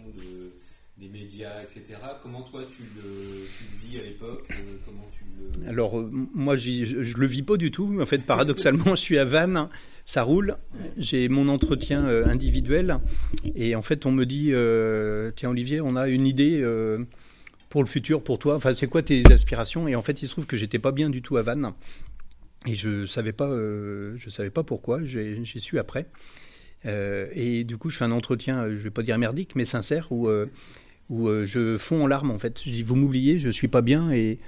des 0.98 1.08
médias, 1.08 1.62
etc. 1.62 2.00
Comment 2.22 2.42
toi 2.42 2.62
tu 2.76 2.84
le, 2.96 3.46
vis 3.82 3.98
à 3.98 4.02
l'époque 4.02 4.48
euh, 4.50 5.68
Alors 5.68 5.98
euh, 5.98 6.10
moi 6.34 6.56
je 6.56 7.18
le 7.18 7.26
vis 7.26 7.42
pas 7.42 7.56
du 7.56 7.70
tout. 7.70 7.98
En 8.00 8.06
fait 8.06 8.18
paradoxalement 8.18 8.90
je 8.94 9.00
suis 9.00 9.18
à 9.18 9.24
Vannes, 9.24 9.68
ça 10.04 10.22
roule. 10.22 10.56
J'ai 10.96 11.28
mon 11.28 11.48
entretien 11.48 12.04
euh, 12.04 12.26
individuel 12.26 12.98
et 13.56 13.74
en 13.74 13.82
fait 13.82 14.06
on 14.06 14.12
me 14.12 14.24
dit 14.24 14.52
tiens 15.36 15.50
Olivier 15.50 15.80
on 15.80 15.96
a 15.96 16.08
une 16.08 16.26
idée 16.26 16.64
pour 17.68 17.82
le 17.82 17.88
futur 17.88 18.22
pour 18.22 18.38
toi. 18.38 18.54
Enfin 18.54 18.72
c'est 18.74 18.86
quoi 18.86 19.02
tes 19.02 19.24
aspirations? 19.32 19.88
Et 19.88 19.96
en 19.96 20.02
fait 20.02 20.22
il 20.22 20.28
se 20.28 20.32
trouve 20.32 20.46
que 20.46 20.56
j'étais 20.56 20.78
pas 20.78 20.92
bien 20.92 21.10
du 21.10 21.22
tout 21.22 21.36
à 21.36 21.42
Vannes 21.42 21.72
et 22.66 22.76
je 22.76 23.06
savais 23.06 23.32
pas 23.32 23.48
je 23.48 24.28
savais 24.28 24.50
pas 24.50 24.62
pourquoi. 24.62 25.04
J'ai 25.04 25.44
su 25.44 25.78
après. 25.78 26.06
Euh, 26.86 27.28
et 27.32 27.64
du 27.64 27.76
coup, 27.76 27.90
je 27.90 27.98
fais 27.98 28.04
un 28.04 28.12
entretien, 28.12 28.62
euh, 28.62 28.76
je 28.76 28.82
vais 28.82 28.90
pas 28.90 29.02
dire 29.02 29.18
merdique, 29.18 29.56
mais 29.56 29.64
sincère, 29.64 30.08
où, 30.10 30.28
euh, 30.28 30.46
où 31.08 31.28
je 31.44 31.76
fonds 31.78 32.04
en 32.04 32.06
larmes 32.06 32.30
en 32.30 32.38
fait. 32.38 32.60
Je 32.64 32.70
dis, 32.70 32.82
vous 32.82 32.96
m'oubliez, 32.96 33.38
je 33.38 33.50
suis 33.50 33.68
pas 33.68 33.82
bien 33.82 34.10
et, 34.12 34.38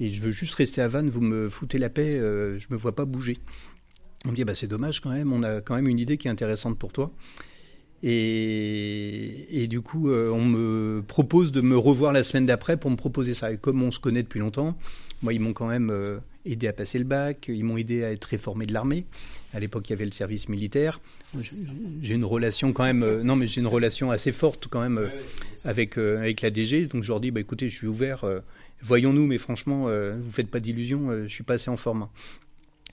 et, 0.00 0.12
je 0.12 0.22
veux 0.22 0.30
juste 0.30 0.54
rester 0.54 0.80
à 0.80 0.88
Vannes, 0.88 1.10
vous 1.10 1.20
me 1.20 1.48
foutez 1.48 1.78
la 1.78 1.88
paix, 1.88 2.18
je 2.18 2.66
me 2.70 2.76
vois 2.76 2.94
pas 2.94 3.04
bouger. 3.04 3.38
On 4.24 4.30
me 4.30 4.34
dit, 4.34 4.44
bah, 4.44 4.54
c'est 4.54 4.66
dommage 4.66 5.00
quand 5.00 5.10
même, 5.10 5.32
on 5.32 5.42
a 5.42 5.60
quand 5.60 5.74
même 5.74 5.88
une 5.88 5.98
idée 5.98 6.16
qui 6.16 6.28
est 6.28 6.30
intéressante 6.30 6.78
pour 6.78 6.92
toi. 6.92 7.12
Et, 8.04 9.62
et, 9.62 9.68
du 9.68 9.80
coup, 9.80 10.10
on 10.10 10.44
me 10.44 11.02
propose 11.06 11.52
de 11.52 11.60
me 11.60 11.76
revoir 11.76 12.12
la 12.12 12.24
semaine 12.24 12.46
d'après 12.46 12.76
pour 12.76 12.90
me 12.90 12.96
proposer 12.96 13.32
ça. 13.32 13.52
Et 13.52 13.58
comme 13.58 13.80
on 13.82 13.92
se 13.92 14.00
connaît 14.00 14.24
depuis 14.24 14.40
longtemps, 14.40 14.76
moi, 15.22 15.32
ils 15.32 15.40
m'ont 15.40 15.52
quand 15.52 15.68
même 15.68 16.20
aidé 16.44 16.68
à 16.68 16.72
passer 16.72 16.98
le 16.98 17.04
bac, 17.04 17.46
ils 17.48 17.64
m'ont 17.64 17.76
aidé 17.76 18.04
à 18.04 18.12
être 18.12 18.24
réformé 18.24 18.66
de 18.66 18.72
l'armée. 18.72 19.04
À 19.54 19.60
l'époque, 19.60 19.88
il 19.88 19.92
y 19.92 19.92
avait 19.92 20.04
le 20.04 20.12
service 20.12 20.48
militaire. 20.48 21.00
J'ai 22.00 22.14
une 22.14 22.24
relation 22.24 22.72
quand 22.72 22.84
même, 22.84 23.02
euh, 23.02 23.22
non, 23.22 23.36
mais 23.36 23.46
j'ai 23.46 23.60
une 23.60 23.66
relation 23.66 24.10
assez 24.10 24.32
forte 24.32 24.68
quand 24.68 24.80
même 24.80 24.98
euh, 24.98 25.08
avec 25.64 25.98
euh, 25.98 26.18
avec 26.18 26.40
la 26.40 26.50
DG. 26.50 26.86
Donc 26.86 27.02
je 27.02 27.08
leur 27.08 27.20
dis, 27.20 27.30
bah 27.30 27.40
écoutez, 27.40 27.68
je 27.68 27.76
suis 27.76 27.86
ouvert. 27.86 28.24
Voyons-nous, 28.82 29.26
mais 29.26 29.38
franchement, 29.38 29.86
vous 29.86 30.30
faites 30.32 30.48
pas 30.48 30.58
d'illusions. 30.58 31.10
je 31.22 31.32
suis 31.32 31.44
pas 31.44 31.54
assez 31.54 31.70
en 31.70 31.76
forme. 31.76 32.08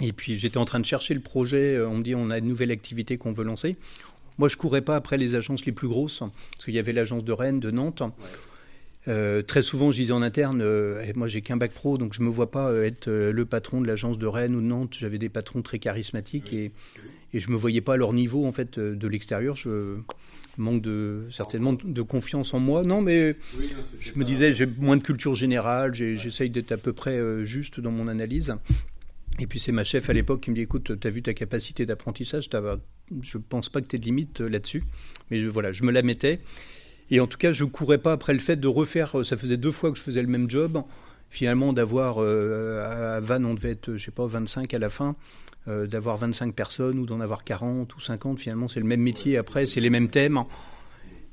Et 0.01 0.13
puis 0.13 0.38
j'étais 0.38 0.57
en 0.57 0.65
train 0.65 0.79
de 0.79 0.86
chercher 0.86 1.13
le 1.13 1.19
projet. 1.19 1.79
On 1.81 1.98
me 1.98 2.03
dit, 2.03 2.13
on 2.13 2.29
a 2.29 2.38
une 2.38 2.48
nouvelle 2.48 2.71
activité 2.71 3.17
qu'on 3.17 3.33
veut 3.33 3.43
lancer. 3.43 3.75
Moi, 4.38 4.48
je 4.48 4.55
courais 4.55 4.81
pas 4.81 4.95
après 4.95 5.17
les 5.17 5.36
agences 5.36 5.65
les 5.65 5.71
plus 5.71 5.88
grosses, 5.88 6.19
parce 6.19 6.65
qu'il 6.65 6.74
y 6.74 6.79
avait 6.79 6.93
l'agence 6.93 7.25
de 7.25 7.31
Rennes, 7.33 7.59
de 7.59 7.71
Nantes. 7.71 8.03
Euh, 9.08 9.41
très 9.41 9.62
souvent, 9.62 9.91
je 9.91 9.98
disais 10.01 10.12
en 10.12 10.22
interne, 10.22 10.62
euh, 10.62 11.01
moi 11.15 11.27
j'ai 11.27 11.41
qu'un 11.41 11.58
bac 11.58 11.72
pro, 11.72 11.98
donc 11.98 12.13
je 12.13 12.22
me 12.22 12.29
vois 12.29 12.51
pas 12.51 12.70
euh, 12.70 12.84
être 12.84 13.10
le 13.10 13.46
patron 13.46 13.82
de 13.82 13.88
l'agence 13.88 14.18
de 14.18 14.27
Rennes 14.27 14.56
ou 14.56 14.62
de 14.62 14.65
Nantes. 14.65 14.96
J'avais 15.00 15.18
des 15.18 15.29
patrons 15.29 15.62
très 15.62 15.79
charismatiques 15.79 16.53
et, 16.53 16.72
et 17.34 17.39
je 17.39 17.50
me 17.50 17.56
voyais 17.56 17.82
pas 17.82 17.94
à 17.94 17.98
leur 17.98 18.13
niveau 18.13 18.46
en 18.46 18.51
fait 18.51 18.77
de 18.77 19.08
l'extérieur. 19.08 19.56
Je 19.56 19.98
manque 20.58 20.82
de 20.82 21.27
certainement 21.32 21.74
de 21.74 22.01
confiance 22.01 22.53
en 22.53 22.60
moi. 22.60 22.84
Non, 22.84 23.01
mais 23.01 23.38
je 24.00 24.12
me 24.15 24.25
disais 24.25 24.53
j'ai 24.53 24.65
moins 24.65 24.98
de 24.98 25.03
culture 25.03 25.34
générale. 25.34 25.94
J'essaye 25.94 26.50
d'être 26.50 26.74
à 26.74 26.77
peu 26.77 26.91
près 26.91 27.46
juste 27.46 27.79
dans 27.79 27.91
mon 27.91 28.08
analyse. 28.10 28.56
Et 29.39 29.48
puis 29.48 29.58
c'est 29.58 29.72
ma 29.72 29.86
chef 29.86 30.10
à 30.10 30.13
l'époque 30.13 30.41
qui 30.41 30.51
me 30.51 30.56
dit 30.56 30.63
écoute, 30.63 31.00
tu 31.00 31.08
as 31.08 31.12
vu 31.12 31.22
ta 31.22 31.34
capacité 31.34 31.86
d'apprentissage, 31.86 32.50
je 33.22 33.38
pense 33.38 33.70
pas 33.70 33.79
que 33.79 33.88
tu 33.88 33.96
aies 33.96 34.00
de 34.00 34.06
limite 34.06 34.41
là-dessus. 34.41 34.84
Mais 35.32 35.41
voilà, 35.46 35.72
je 35.72 35.84
me 35.86 35.91
la 35.91 36.01
mettais. 36.01 36.41
Et 37.12 37.20
en 37.20 37.28
tout 37.28 37.38
cas, 37.38 37.51
je 37.51 37.66
courais 37.66 37.98
pas 37.98 38.12
après 38.12 38.34
le 38.34 38.39
fait 38.39 38.56
de 38.56 38.68
refaire. 38.68 39.25
Ça 39.25 39.38
faisait 39.38 39.58
deux 39.58 39.72
fois 39.72 39.92
que 39.92 39.98
je 39.98 40.04
faisais 40.04 40.22
le 40.22 40.28
même 40.28 40.50
job. 40.50 40.84
Finalement, 41.30 41.74
d'avoir 41.74 42.18
euh, 42.20 42.84
à 42.84 43.20
Vannes, 43.20 43.46
on 43.46 43.54
devait 43.54 43.72
être, 43.72 43.98
je 43.98 44.06
sais 44.06 44.12
pas, 44.12 44.25
25 44.25 44.74
à 44.74 44.80
la 44.80 44.89
fin. 44.89 45.16
Euh, 45.68 45.88
d'avoir 45.88 46.18
25 46.18 46.54
personnes 46.54 46.98
ou 47.00 47.06
d'en 47.06 47.20
avoir 47.20 47.44
40 47.44 47.94
ou 47.96 48.00
50, 48.00 48.39
finalement, 48.39 48.68
c'est 48.68 48.80
le 48.80 48.86
même 48.86 49.01
métier. 49.01 49.38
Après, 49.38 49.66
c'est 49.66 49.82
les 49.82 49.89
mêmes 49.89 50.10
thèmes. 50.10 50.44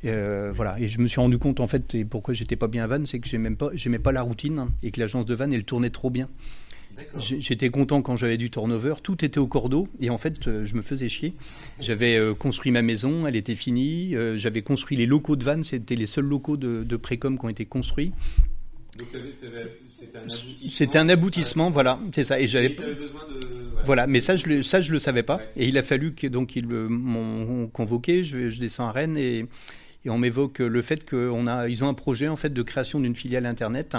Euh, 0.05 0.53
voilà. 0.55 0.79
Et 0.81 0.89
je 0.89 1.01
me 1.01 1.07
suis 1.07 1.21
rendu 1.21 1.39
compte, 1.39 1.61
en 1.61 1.67
fait, 1.67 1.95
et 1.95 2.05
pourquoi 2.05 2.35
j'étais 2.35 2.57
pas 2.57 2.69
bien 2.69 2.85
à 2.85 2.87
Vannes, 2.87 3.07
c'est 3.07 3.19
que 3.19 3.29
j'aimais 3.29 3.51
pas, 3.51 3.71
pas 4.03 4.13
la 4.13 4.23
routine 4.23 4.69
et 4.83 4.91
que 4.91 5.01
l'agence 5.01 5.27
de 5.27 5.35
Vannes, 5.35 5.53
elle 5.53 5.65
tournait 5.65 5.91
trop 5.91 6.11
bien. 6.11 6.29
J'étais 7.19 7.69
content 7.71 8.03
quand 8.03 8.17
j'avais 8.17 8.37
du 8.37 8.51
turnover, 8.51 8.95
tout 9.03 9.25
était 9.25 9.39
au 9.39 9.47
cordeau 9.47 9.89
et 10.01 10.11
en 10.11 10.19
fait 10.19 10.47
euh, 10.47 10.65
je 10.65 10.75
me 10.75 10.83
faisais 10.83 11.09
chier. 11.09 11.35
J'avais 11.81 12.17
euh, 12.17 12.35
construit 12.35 12.73
ma 12.73 12.83
maison, 12.83 13.27
elle 13.27 13.37
était 13.37 13.55
finie, 13.55 14.15
euh, 14.15 14.37
j'avais 14.37 14.63
construit 14.63 14.97
les 14.97 15.07
locaux 15.07 15.37
de 15.37 15.45
Vannes, 15.45 15.65
c'était 15.65 15.97
les 15.97 16.07
seuls 16.07 16.25
locaux 16.25 16.57
de, 16.57 16.85
de 16.85 16.97
Précom 16.97 17.39
qui 17.39 17.45
ont 17.45 17.49
été 17.49 17.67
construits. 17.67 18.13
c'était 20.71 20.99
un 20.99 21.09
aboutissement, 21.09 21.71
voilà, 21.71 21.99
c'est 22.15 22.25
ça. 22.25 22.41
Et 22.41 22.49
j'avais 22.49 22.75
voilà. 23.85 24.07
mais 24.07 24.21
ça 24.21 24.37
je 24.37 24.47
le 24.47 24.63
ça 24.63 24.81
je 24.81 24.93
le 24.93 24.99
savais 24.99 25.23
pas. 25.23 25.41
Et 25.57 25.69
il 25.69 25.77
a 25.79 25.83
fallu 25.83 26.15
que 26.15 26.27
donc 26.27 26.57
ils 26.57 26.67
m'ont 26.67 27.69
convoqué. 27.69 28.25
Je, 28.25 28.49
je, 28.51 28.61
descends 28.61 28.89
à 28.89 28.93
Rennes 28.93 29.19
et, 29.19 29.47
et 30.07 30.11
on 30.11 30.19
m'évoque 30.19 30.61
le 30.61 30.81
fait 30.81 31.05
qu'ils 31.05 31.49
a 31.49 31.69
ils 31.69 31.85
ont 31.85 31.89
un 31.89 31.95
projet 31.95 32.29
en 32.29 32.37
fait 32.37 32.55
de 32.55 32.63
création 32.63 33.01
d'une 33.01 33.15
filiale 33.15 33.45
internet 33.45 33.97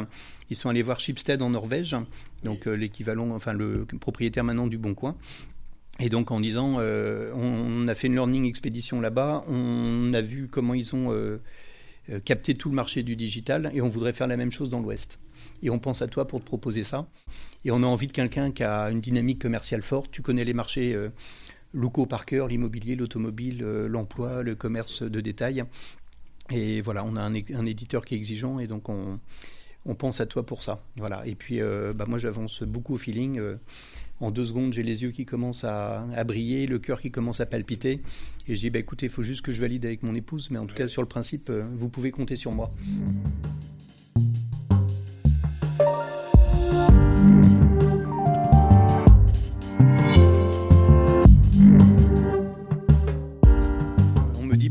ils 0.49 0.55
sont 0.55 0.69
allés 0.69 0.81
voir 0.81 0.99
Schibsted 0.99 1.41
en 1.41 1.49
Norvège, 1.49 1.95
donc 2.43 2.67
euh, 2.67 2.73
l'équivalent, 2.73 3.31
enfin 3.31 3.53
le 3.53 3.85
propriétaire 3.99 4.43
maintenant 4.43 4.67
du 4.67 4.77
Bon 4.77 4.93
Coin. 4.93 5.15
Et 5.99 6.09
donc 6.09 6.31
en 6.31 6.39
disant, 6.39 6.77
euh, 6.79 7.31
on, 7.33 7.87
a 7.87 7.95
fait 7.95 8.07
une 8.07 8.13
learning 8.13 8.45
expédition 8.45 9.01
là-bas, 9.01 9.43
on 9.47 10.13
a 10.13 10.21
vu 10.21 10.47
comment 10.47 10.73
ils 10.73 10.95
ont 10.95 11.11
euh, 11.11 11.39
capté 12.23 12.53
tout 12.53 12.69
le 12.69 12.75
marché 12.75 13.03
du 13.03 13.15
digital 13.15 13.71
et 13.73 13.81
on 13.81 13.89
voudrait 13.89 14.13
faire 14.13 14.27
la 14.27 14.37
même 14.37 14.51
chose 14.51 14.69
dans 14.69 14.79
l'Ouest. 14.79 15.19
Et 15.63 15.71
on 15.71 15.79
pense 15.79 16.03
à 16.03 16.07
toi 16.07 16.27
pour 16.27 16.39
te 16.39 16.45
proposer 16.45 16.83
ça. 16.83 17.07
Et 17.65 17.71
on 17.71 17.81
a 17.81 17.87
envie 17.87 18.07
de 18.07 18.11
quelqu'un 18.11 18.51
qui 18.51 18.63
a 18.63 18.91
une 18.91 19.01
dynamique 19.01 19.41
commerciale 19.41 19.81
forte. 19.81 20.11
Tu 20.11 20.21
connais 20.21 20.45
les 20.45 20.53
marchés 20.53 20.95
locaux 21.73 22.05
par 22.05 22.25
cœur, 22.25 22.47
l'immobilier, 22.47 22.95
l'automobile, 22.95 23.61
l'emploi, 23.63 24.43
le 24.43 24.53
commerce 24.53 25.01
de 25.01 25.19
détail. 25.19 25.63
Et 26.51 26.81
voilà, 26.81 27.03
on 27.03 27.15
a 27.15 27.21
un, 27.21 27.33
un, 27.33 27.65
éditeur 27.65 28.05
qui 28.05 28.15
est 28.15 28.17
exigeant 28.17 28.59
et 28.59 28.67
donc 28.67 28.89
on, 28.89 29.19
on 29.87 29.95
pense 29.95 30.21
à 30.21 30.25
toi 30.25 30.45
pour 30.45 30.63
ça. 30.63 30.83
Voilà. 30.97 31.25
Et 31.25 31.35
puis, 31.35 31.61
euh, 31.61 31.93
bah, 31.93 32.05
moi, 32.07 32.19
j'avance 32.19 32.63
beaucoup 32.63 32.93
au 32.93 32.97
feeling. 32.97 33.39
Euh, 33.39 33.55
en 34.19 34.31
deux 34.31 34.45
secondes, 34.45 34.73
j'ai 34.73 34.83
les 34.83 35.03
yeux 35.03 35.11
qui 35.11 35.25
commencent 35.25 35.63
à, 35.63 36.05
briller, 36.25 36.65
le 36.67 36.79
cœur 36.79 36.99
qui 36.99 37.11
commence 37.11 37.39
à 37.39 37.45
palpiter. 37.45 38.01
Et 38.47 38.55
je 38.55 38.61
dis, 38.61 38.69
bah, 38.69 38.79
écoutez, 38.79 39.05
il 39.05 39.11
faut 39.11 39.23
juste 39.23 39.43
que 39.43 39.51
je 39.51 39.61
valide 39.61 39.85
avec 39.85 40.03
mon 40.03 40.15
épouse. 40.15 40.49
Mais 40.51 40.59
en 40.59 40.65
tout 40.65 40.75
cas, 40.75 40.87
sur 40.87 41.01
le 41.01 41.07
principe, 41.07 41.49
euh, 41.49 41.63
vous 41.75 41.89
pouvez 41.89 42.11
compter 42.11 42.35
sur 42.35 42.51
moi. 42.51 42.71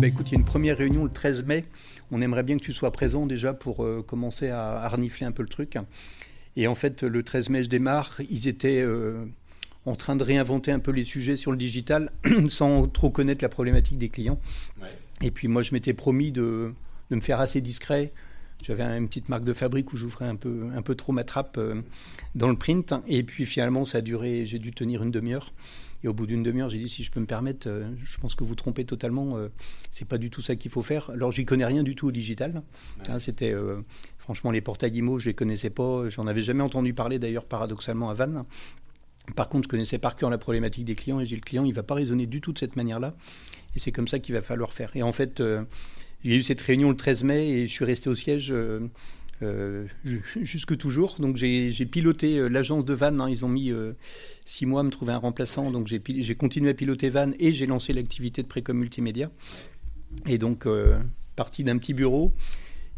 Bah, 0.07 0.13
écoute, 0.13 0.29
il 0.29 0.35
y 0.35 0.37
a 0.37 0.39
une 0.39 0.45
première 0.45 0.79
réunion 0.79 1.03
le 1.03 1.11
13 1.11 1.43
mai 1.43 1.65
on 2.13 2.23
aimerait 2.23 2.45
bien 2.45 2.57
que 2.57 2.63
tu 2.63 2.73
sois 2.73 2.93
présent 2.93 3.27
déjà 3.27 3.53
pour 3.53 3.85
euh, 3.85 4.05
commencer 4.07 4.49
à 4.51 4.81
harnifler 4.85 5.27
un 5.27 5.33
peu 5.33 5.43
le 5.43 5.49
truc. 5.49 5.77
Et 6.55 6.69
en 6.69 6.77
fait, 6.77 7.03
le 7.03 7.25
13 7.25 7.49
mai, 7.49 7.65
je 7.65 7.69
démarre. 7.69 8.21
Ils 8.31 8.47
étaient 8.47 8.81
euh, 8.83 9.25
en 9.85 9.97
train 9.97 10.15
de 10.15 10.23
réinventer 10.23 10.71
un 10.71 10.79
peu 10.79 10.93
les 10.93 11.03
sujets 11.03 11.35
sur 11.35 11.51
le 11.51 11.57
digital 11.57 12.13
sans 12.49 12.87
trop 12.87 13.11
connaître 13.11 13.43
la 13.43 13.49
problématique 13.49 13.99
des 13.99 14.09
clients. 14.09 14.39
Et 15.23 15.33
puis 15.33 15.49
moi, 15.49 15.63
je 15.63 15.75
m'étais 15.75 15.95
promis 15.95 16.31
de, 16.31 16.73
me 17.11 17.21
faire 17.21 17.41
assez 17.41 17.61
discret. 17.61 18.13
J'avais 18.63 18.85
une 18.85 19.09
petite 19.09 19.29
marque 19.29 19.45
de 19.45 19.53
fabrique 19.53 19.93
où 19.93 19.97
j'ouvrais 19.97 20.27
un 20.27 20.37
peu, 20.37 20.69
un 20.73 20.83
peu 20.83 20.95
trop 20.95 21.13
ma 21.13 21.25
trappe 21.25 21.59
euh, 21.59 21.83
dans 22.37 22.49
le 22.49 22.57
print. 22.57 22.95
Et 23.09 23.25
puis 23.25 23.45
finalement, 23.45 23.85
ça 23.85 23.99
a 23.99 24.03
duré, 24.03 24.47
j'ai 24.47 24.61
dû 24.61 24.71
tenir 24.71 25.03
une 25.03 25.11
demi-heure. 25.11 25.53
Et 26.07 26.09
au 26.09 26.15
bout 26.15 26.29
d'une 26.29 26.45
demi-heure, 26.45 26.69
j'ai 26.69 26.79
dit 26.79 26.89
si 26.89 27.03
je 27.03 27.11
peux 27.11 27.19
me 27.19 27.27
permettre, 27.27 27.69
euh, 27.69 27.91
je 27.99 28.19
pense 28.19 28.37
que 28.37 28.45
vous 28.45 28.55
trompez 28.55 28.85
totalement. 28.85 29.37
Euh, 29.39 29.49
c'est 29.91 30.07
pas 30.07 30.19
du 30.19 30.31
tout 30.31 30.41
ça 30.41 30.55
qu'il 30.55 30.71
faut 30.71 30.83
faire. 30.83 31.11
Alors 31.11 31.33
j'y 31.33 31.45
connais 31.45 31.65
rien 31.65 31.83
du 31.83 31.97
tout 31.97 32.07
au 32.07 32.13
digital. 32.13 32.63
Hein, 33.09 33.19
c'était 33.19 33.53
euh, 33.53 33.81
franchement 34.17 34.53
les 34.53 34.61
portails 34.61 34.97
IMO, 34.97 35.19
je 35.19 35.31
les 35.31 35.35
connaissais 35.35 35.69
pas. 35.69 36.09
J'en 36.09 36.29
avais 36.29 36.43
jamais 36.43 36.63
entendu 36.63 36.95
parler 36.95 37.19
d'ailleurs 37.19 37.45
paradoxalement 37.45 38.09
à 38.09 38.15
Vannes. 38.15 38.45
Par 39.35 39.49
contre, 39.49 39.65
je 39.65 39.69
connaissais 39.69 39.99
par 39.99 40.15
cœur 40.15 40.31
la 40.31 40.39
problématique 40.39 40.85
des 40.85 40.95
clients 40.95 41.19
et 41.19 41.27
j'ai 41.27 41.35
le 41.35 41.43
client, 41.43 41.65
il 41.65 41.75
va 41.75 41.83
pas 41.83 41.95
raisonner 41.95 42.27
du 42.27 42.41
tout 42.41 42.53
de 42.53 42.59
cette 42.59 42.77
manière-là. 42.77 43.17
Et 43.75 43.81
c'est 43.81 43.91
comme 43.91 44.07
ça 44.07 44.21
qu'il 44.21 44.33
va 44.37 44.43
falloir 44.43 44.73
faire. 44.73 44.95
Et 44.95 45.03
en 45.03 45.11
fait, 45.11 45.43
j'ai 46.27 46.37
eu 46.37 46.43
cette 46.43 46.61
réunion 46.61 46.91
le 46.91 46.97
13 46.97 47.23
mai 47.25 47.49
et 47.51 47.67
je 47.69 47.73
suis 47.73 47.85
resté 47.85 48.09
au 48.09 48.15
siège 48.15 48.51
euh, 48.51 48.81
jusque 50.43 50.77
toujours. 50.77 51.17
Donc 51.19 51.37
j'ai 51.37 51.87
piloté 51.87 52.39
euh, 52.39 52.49
l'agence 52.49 52.85
de 52.85 52.95
Vannes. 52.95 53.21
Hein. 53.21 53.31
ils 53.31 53.45
ont 53.45 53.49
mis 53.49 53.71
euh, 53.71 53.93
six 54.45 54.67
mois 54.67 54.81
à 54.81 54.85
me 54.85 54.91
trouver 54.91 55.13
un 55.13 55.19
remplaçant. 55.19 55.71
Donc 55.71 55.87
j'ai 55.87 56.35
continué 56.35 56.71
à 56.71 56.75
piloter 56.75 57.11
Vannes 57.11 57.35
et 57.39 57.53
j'ai 57.53 57.67
lancé 57.67 57.93
l'activité 57.93 58.43
de 58.43 58.49
Précom 58.49 58.77
Multimédia. 58.77 59.31
Et 60.27 60.39
donc, 60.39 60.67
parti 61.35 61.63
d'un 61.63 61.79
petit 61.79 61.95
bureau. 61.95 62.33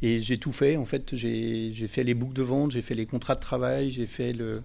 Et 0.01 0.23
j'ai 0.23 0.39
tout 0.39 0.53
fait. 0.53 0.77
En 0.77 0.85
fait, 0.85 1.15
j'ai 1.15 1.89
fait 1.89 2.05
les 2.05 2.15
boucles 2.15 2.35
de 2.35 2.43
vente, 2.43 2.71
j'ai 2.71 2.83
fait 2.83 2.95
les 2.95 3.07
contrats 3.07 3.35
de 3.35 3.41
travail, 3.41 3.91
j'ai 3.91 4.07
fait 4.07 4.33
le. 4.33 4.63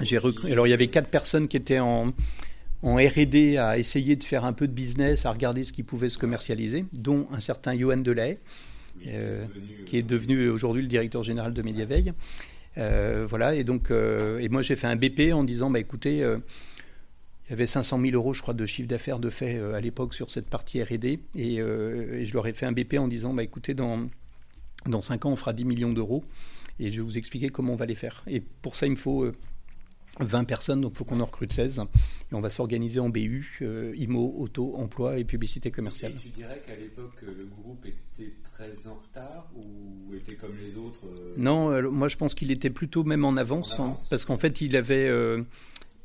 J'ai 0.00 0.18
recruté. 0.18 0.52
Alors, 0.52 0.66
il 0.66 0.70
y 0.70 0.74
avait 0.74 0.88
quatre 0.88 1.08
personnes 1.08 1.46
qui 1.46 1.56
étaient 1.56 1.78
en, 1.78 2.12
en 2.82 2.96
R&D 2.96 3.58
à 3.58 3.78
essayer 3.78 4.16
de 4.16 4.24
faire 4.24 4.44
un 4.44 4.52
peu 4.52 4.66
de 4.66 4.72
business, 4.72 5.26
à 5.26 5.32
regarder 5.32 5.64
ce 5.64 5.72
qui 5.72 5.82
pouvait 5.82 6.08
se 6.08 6.18
commercialiser, 6.18 6.84
dont 6.92 7.26
un 7.30 7.40
certain 7.40 7.78
Johan 7.78 7.98
Delahaye, 7.98 8.38
euh, 9.06 9.46
qui 9.86 9.96
est 9.96 10.02
devenu 10.02 10.48
aujourd'hui 10.48 10.82
le 10.82 10.88
directeur 10.88 11.22
général 11.22 11.52
de 11.52 11.62
Mediaveil. 11.62 12.12
Euh, 12.78 13.26
voilà, 13.28 13.54
et 13.54 13.64
donc, 13.64 13.90
euh, 13.90 14.38
et 14.38 14.48
moi 14.48 14.62
j'ai 14.62 14.76
fait 14.76 14.86
un 14.86 14.96
BP 14.96 15.32
en 15.32 15.44
disant, 15.44 15.70
bah 15.70 15.78
écoutez, 15.78 16.18
il 16.18 17.50
y 17.50 17.52
avait 17.52 17.66
500 17.66 18.00
000 18.00 18.14
euros, 18.14 18.32
je 18.32 18.42
crois, 18.42 18.54
de 18.54 18.64
chiffre 18.64 18.88
d'affaires 18.88 19.18
de 19.18 19.30
fait 19.30 19.58
à 19.58 19.80
l'époque 19.80 20.14
sur 20.14 20.30
cette 20.30 20.46
partie 20.46 20.82
R&D, 20.82 21.20
et, 21.36 21.56
je 21.56 22.32
leur 22.32 22.46
ai 22.46 22.52
fait 22.52 22.66
un 22.66 22.72
BP 22.72 22.94
en 22.98 23.08
disant, 23.08 23.34
bah 23.34 23.42
écoutez, 23.42 23.74
dans 23.74 24.08
dans 24.86 25.00
5 25.00 25.26
ans, 25.26 25.30
on 25.30 25.36
fera 25.36 25.52
10 25.52 25.64
millions 25.64 25.92
d'euros, 25.92 26.24
et 26.80 26.90
je 26.90 26.96
vais 27.00 27.04
vous 27.04 27.18
expliquer 27.18 27.48
comment 27.48 27.74
on 27.74 27.76
va 27.76 27.86
les 27.86 27.94
faire. 27.94 28.24
Et 28.26 28.40
pour 28.40 28.74
ça, 28.74 28.86
il 28.86 28.90
me 28.90 28.96
faut 28.96 29.30
20 30.20 30.44
personnes, 30.44 30.80
donc 30.80 30.92
il 30.94 30.98
faut 30.98 31.04
qu'on 31.04 31.20
en 31.20 31.24
recrute 31.24 31.52
16. 31.52 31.80
Et 32.30 32.34
on 32.34 32.40
va 32.40 32.50
s'organiser 32.50 33.00
en 33.00 33.08
BU, 33.08 33.60
IMO, 33.96 34.34
auto, 34.38 34.74
emploi 34.76 35.18
et 35.18 35.24
publicité 35.24 35.70
commerciale. 35.70 36.12
Et 36.12 36.20
tu 36.20 36.28
dirais 36.28 36.62
qu'à 36.66 36.76
l'époque, 36.76 37.22
le 37.22 37.46
groupe 37.46 37.84
était 37.86 38.32
très 38.54 38.86
en 38.86 38.94
retard 38.94 39.50
ou 39.56 40.14
était 40.14 40.34
comme 40.34 40.56
les 40.56 40.76
autres 40.76 41.00
euh 41.06 41.34
Non, 41.36 41.70
euh, 41.70 41.88
moi 41.90 42.08
je 42.08 42.16
pense 42.16 42.34
qu'il 42.34 42.50
était 42.50 42.70
plutôt 42.70 43.04
même 43.04 43.24
en 43.24 43.36
avance, 43.36 43.78
hein, 43.80 43.96
parce 44.10 44.24
qu'en 44.24 44.38
fait 44.38 44.60
il 44.60 44.76
avait 44.76 45.08
euh, 45.08 45.42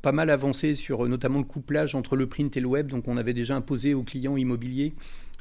pas 0.02 0.12
mal 0.12 0.30
avancé 0.30 0.74
sur 0.74 1.06
notamment 1.08 1.38
le 1.38 1.44
couplage 1.44 1.94
entre 1.94 2.16
le 2.16 2.26
print 2.26 2.56
et 2.56 2.60
le 2.60 2.66
web, 2.66 2.88
donc 2.88 3.08
on 3.08 3.16
avait 3.16 3.34
déjà 3.34 3.56
imposé 3.56 3.94
aux 3.94 4.02
clients 4.02 4.36
immobiliers 4.36 4.94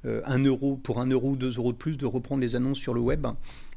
un 0.05 0.43
euro 0.43 0.77
pour 0.77 0.99
un 0.99 1.07
euro 1.07 1.31
ou 1.31 1.35
deux 1.35 1.55
euros 1.57 1.71
de 1.71 1.77
plus 1.77 1.97
de 1.97 2.05
reprendre 2.05 2.41
les 2.41 2.55
annonces 2.55 2.77
sur 2.77 2.93
le 2.93 3.01
web. 3.01 3.27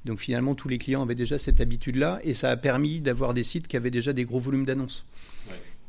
Donc 0.04 0.20
finalement 0.20 0.54
tous 0.54 0.68
les 0.68 0.78
clients 0.78 1.02
avaient 1.02 1.14
déjà 1.14 1.38
cette 1.38 1.60
habitude-là 1.60 2.20
et 2.22 2.34
ça 2.34 2.50
a 2.50 2.56
permis 2.56 3.00
d'avoir 3.00 3.34
des 3.34 3.42
sites 3.42 3.68
qui 3.68 3.76
avaient 3.76 3.90
déjà 3.90 4.12
des 4.12 4.24
gros 4.24 4.38
volumes 4.38 4.64
d'annonces. 4.64 5.06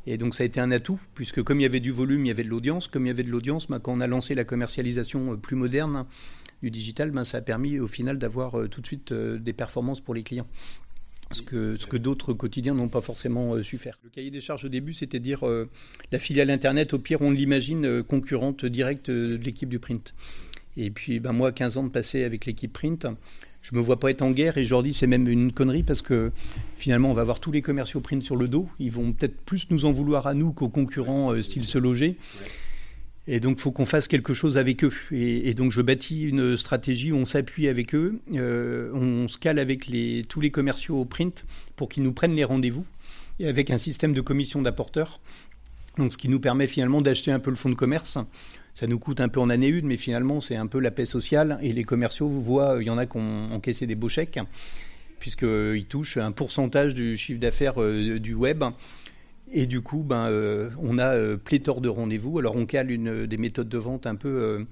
Et 0.06 0.18
donc 0.18 0.34
ça 0.34 0.42
a 0.42 0.46
été 0.46 0.58
un 0.60 0.70
atout, 0.70 1.00
puisque 1.14 1.42
comme 1.42 1.60
il 1.60 1.62
y 1.62 1.66
avait 1.66 1.80
du 1.80 1.92
volume, 1.92 2.24
il 2.24 2.28
y 2.28 2.32
avait 2.32 2.42
de 2.42 2.48
l'audience. 2.48 2.88
Comme 2.88 3.04
il 3.06 3.08
y 3.08 3.12
avait 3.12 3.22
de 3.22 3.30
l'audience, 3.30 3.68
bah, 3.68 3.78
quand 3.78 3.92
on 3.92 4.00
a 4.00 4.08
lancé 4.08 4.34
la 4.34 4.44
commercialisation 4.44 5.36
plus 5.36 5.54
moderne, 5.54 6.06
du 6.62 6.70
digital, 6.70 7.10
ben, 7.10 7.24
ça 7.24 7.38
a 7.38 7.40
permis 7.40 7.78
au 7.78 7.88
final 7.88 8.18
d'avoir 8.18 8.58
euh, 8.58 8.68
tout 8.68 8.80
de 8.80 8.86
suite 8.86 9.12
euh, 9.12 9.38
des 9.38 9.52
performances 9.52 10.00
pour 10.00 10.14
les 10.14 10.22
clients. 10.22 10.46
Ce 11.32 11.42
que, 11.42 11.96
d'autres 11.96 12.32
quotidiens 12.32 12.74
n'ont 12.74 12.88
pas 12.88 13.00
forcément 13.00 13.54
euh, 13.54 13.62
su 13.62 13.78
faire. 13.78 13.98
Le 14.04 14.10
cahier 14.10 14.30
des 14.30 14.40
charges 14.40 14.64
au 14.64 14.68
début, 14.68 14.92
c'était 14.92 15.20
dire 15.20 15.44
la 16.10 16.18
filiale 16.18 16.50
Internet, 16.50 16.94
au 16.94 16.98
pire, 16.98 17.22
on 17.22 17.30
l'imagine 17.30 18.02
concurrente 18.02 18.64
directe 18.64 19.10
de 19.10 19.38
l'équipe 19.42 19.68
du 19.68 19.78
print. 19.78 20.14
Et 20.76 20.90
puis, 20.90 21.20
ben, 21.20 21.32
moi, 21.32 21.52
15 21.52 21.76
ans 21.76 21.84
de 21.84 21.90
passé 21.90 22.24
avec 22.24 22.46
l'équipe 22.46 22.72
print, 22.72 23.06
je 23.60 23.76
me 23.76 23.80
vois 23.80 23.98
pas 23.98 24.10
être 24.10 24.22
en 24.22 24.32
guerre 24.32 24.58
et 24.58 24.64
dis 24.64 24.92
c'est 24.92 25.06
même 25.06 25.28
une 25.28 25.52
connerie 25.52 25.84
parce 25.84 26.02
que 26.02 26.32
finalement 26.76 27.10
on 27.10 27.14
va 27.14 27.22
avoir 27.22 27.38
tous 27.38 27.52
les 27.52 27.62
commerciaux 27.62 28.00
print 28.00 28.20
sur 28.20 28.34
le 28.34 28.48
dos. 28.48 28.68
Ils 28.80 28.90
vont 28.90 29.12
peut-être 29.12 29.36
plus 29.42 29.70
nous 29.70 29.84
en 29.84 29.92
vouloir 29.92 30.26
à 30.26 30.34
nous 30.34 30.52
qu'aux 30.52 30.68
concurrents 30.68 31.40
style 31.40 31.64
se 31.64 31.78
loger. 31.78 32.16
Et 33.28 33.38
donc, 33.38 33.58
il 33.58 33.60
faut 33.60 33.70
qu'on 33.70 33.86
fasse 33.86 34.08
quelque 34.08 34.34
chose 34.34 34.58
avec 34.58 34.82
eux. 34.82 34.92
Et, 35.12 35.54
donc, 35.54 35.70
je 35.70 35.80
bâtis 35.80 36.22
une 36.22 36.56
stratégie 36.56 37.12
où 37.12 37.16
on 37.16 37.24
s'appuie 37.24 37.68
avec 37.68 37.94
eux, 37.94 38.20
euh, 38.34 38.90
on 38.94 39.28
se 39.28 39.38
cale 39.38 39.58
avec 39.58 39.90
tous 40.28 40.40
les 40.40 40.50
commerciaux 40.50 40.98
au 40.98 41.04
print 41.04 41.46
pour 41.76 41.88
qu'ils 41.88 42.02
nous 42.02 42.12
prennent 42.12 42.34
les 42.34 42.44
rendez-vous, 42.44 42.84
et 43.38 43.46
avec 43.46 43.70
un 43.70 43.78
système 43.78 44.12
de 44.12 44.20
commission 44.20 44.60
d'apporteurs. 44.60 45.20
Donc, 45.98 46.12
ce 46.12 46.18
qui 46.18 46.28
nous 46.28 46.40
permet 46.40 46.66
finalement 46.66 47.00
d'acheter 47.00 47.30
un 47.30 47.38
peu 47.38 47.50
le 47.50 47.56
fonds 47.56 47.70
de 47.70 47.74
commerce. 47.74 48.18
Ça 48.74 48.86
nous 48.86 48.98
coûte 48.98 49.20
un 49.20 49.28
peu 49.28 49.38
en 49.38 49.50
année 49.50 49.68
une, 49.68 49.86
mais 49.86 49.98
finalement, 49.98 50.40
c'est 50.40 50.56
un 50.56 50.66
peu 50.66 50.80
la 50.80 50.90
paix 50.90 51.04
sociale. 51.04 51.58
Et 51.62 51.72
les 51.72 51.84
commerciaux, 51.84 52.26
vous 52.26 52.42
voyez, 52.42 52.80
il 52.80 52.86
y 52.86 52.90
en 52.90 52.98
a 52.98 53.06
qui 53.06 53.18
ont 53.18 53.52
encaissé 53.52 53.86
des 53.86 53.94
beaux 53.94 54.08
chèques, 54.08 54.40
puisqu'ils 55.20 55.86
touchent 55.88 56.16
un 56.16 56.32
pourcentage 56.32 56.94
du 56.94 57.16
chiffre 57.16 57.38
d'affaires 57.38 57.80
euh, 57.80 58.18
du 58.18 58.34
web. 58.34 58.64
Et 59.54 59.66
du 59.66 59.82
coup, 59.82 60.02
ben, 60.02 60.28
euh, 60.28 60.70
on 60.80 60.96
a 60.96 61.14
euh, 61.14 61.36
pléthore 61.36 61.82
de 61.82 61.90
rendez-vous. 61.90 62.38
Alors, 62.38 62.56
on 62.56 62.64
cale 62.64 62.90
une, 62.90 63.26
des 63.26 63.36
méthodes 63.36 63.68
de 63.68 63.78
vente 63.78 64.06
un 64.06 64.14
peu, 64.14 64.28
euh, 64.28 64.64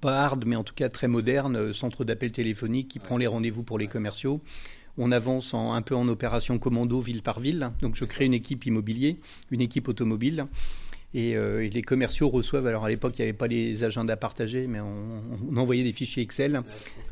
pas 0.00 0.24
hard, 0.24 0.44
mais 0.46 0.56
en 0.56 0.64
tout 0.64 0.74
cas 0.74 0.88
très 0.88 1.06
moderne, 1.06 1.72
centre 1.72 2.04
d'appel 2.04 2.32
téléphonique 2.32 2.88
qui 2.88 2.98
prend 2.98 3.16
les 3.16 3.28
rendez-vous 3.28 3.62
pour 3.62 3.78
les 3.78 3.86
commerciaux. 3.86 4.42
On 4.96 5.12
avance 5.12 5.54
un 5.54 5.80
peu 5.80 5.94
en 5.94 6.08
opération 6.08 6.58
commando 6.58 7.00
ville 7.00 7.22
par 7.22 7.38
ville. 7.38 7.70
Donc, 7.80 7.94
je 7.94 8.04
crée 8.04 8.24
une 8.24 8.34
équipe 8.34 8.66
immobilier, 8.66 9.20
une 9.52 9.60
équipe 9.60 9.86
automobile. 9.86 10.46
Euh, 11.14 11.60
et, 11.60 11.70
les 11.70 11.82
commerciaux 11.82 12.28
reçoivent, 12.28 12.66
alors 12.66 12.84
à 12.84 12.88
l'époque 12.88 13.14
il 13.18 13.22
n'y 13.22 13.28
avait 13.28 13.36
pas 13.36 13.46
les 13.46 13.82
agendas 13.84 14.16
partagés, 14.16 14.66
mais 14.66 14.80
on, 14.80 15.56
envoyait 15.56 15.84
des 15.84 15.92
fichiers 15.92 16.22
Excel 16.22 16.62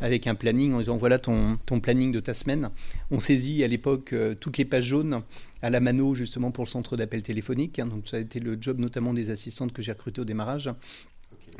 avec 0.00 0.26
un 0.26 0.34
planning 0.34 0.74
en 0.74 0.78
disant 0.78 0.96
voilà 0.96 1.18
ton, 1.18 1.56
ton 1.64 1.80
planning 1.80 2.12
de 2.12 2.20
ta 2.20 2.34
semaine. 2.34 2.70
On 3.10 3.20
saisit 3.20 3.64
à 3.64 3.68
l'époque 3.68 4.12
euh, 4.12 4.34
toutes 4.34 4.58
les 4.58 4.64
pages 4.64 4.84
jaunes 4.84 5.22
à 5.62 5.70
la 5.70 5.80
mano 5.80 6.14
justement 6.14 6.50
pour 6.50 6.64
le 6.64 6.68
centre 6.68 6.96
d'appel 6.96 7.22
téléphonique. 7.22 7.78
Hein. 7.78 7.86
donc 7.86 8.08
ça 8.08 8.18
a 8.18 8.20
été 8.20 8.38
le 8.38 8.58
job 8.60 8.78
notamment 8.78 9.14
des 9.14 9.30
assistantes 9.30 9.72
que 9.72 9.82
j'ai 9.82 9.92
recrutées 9.92 10.20
au 10.20 10.26
démarrage. 10.26 10.70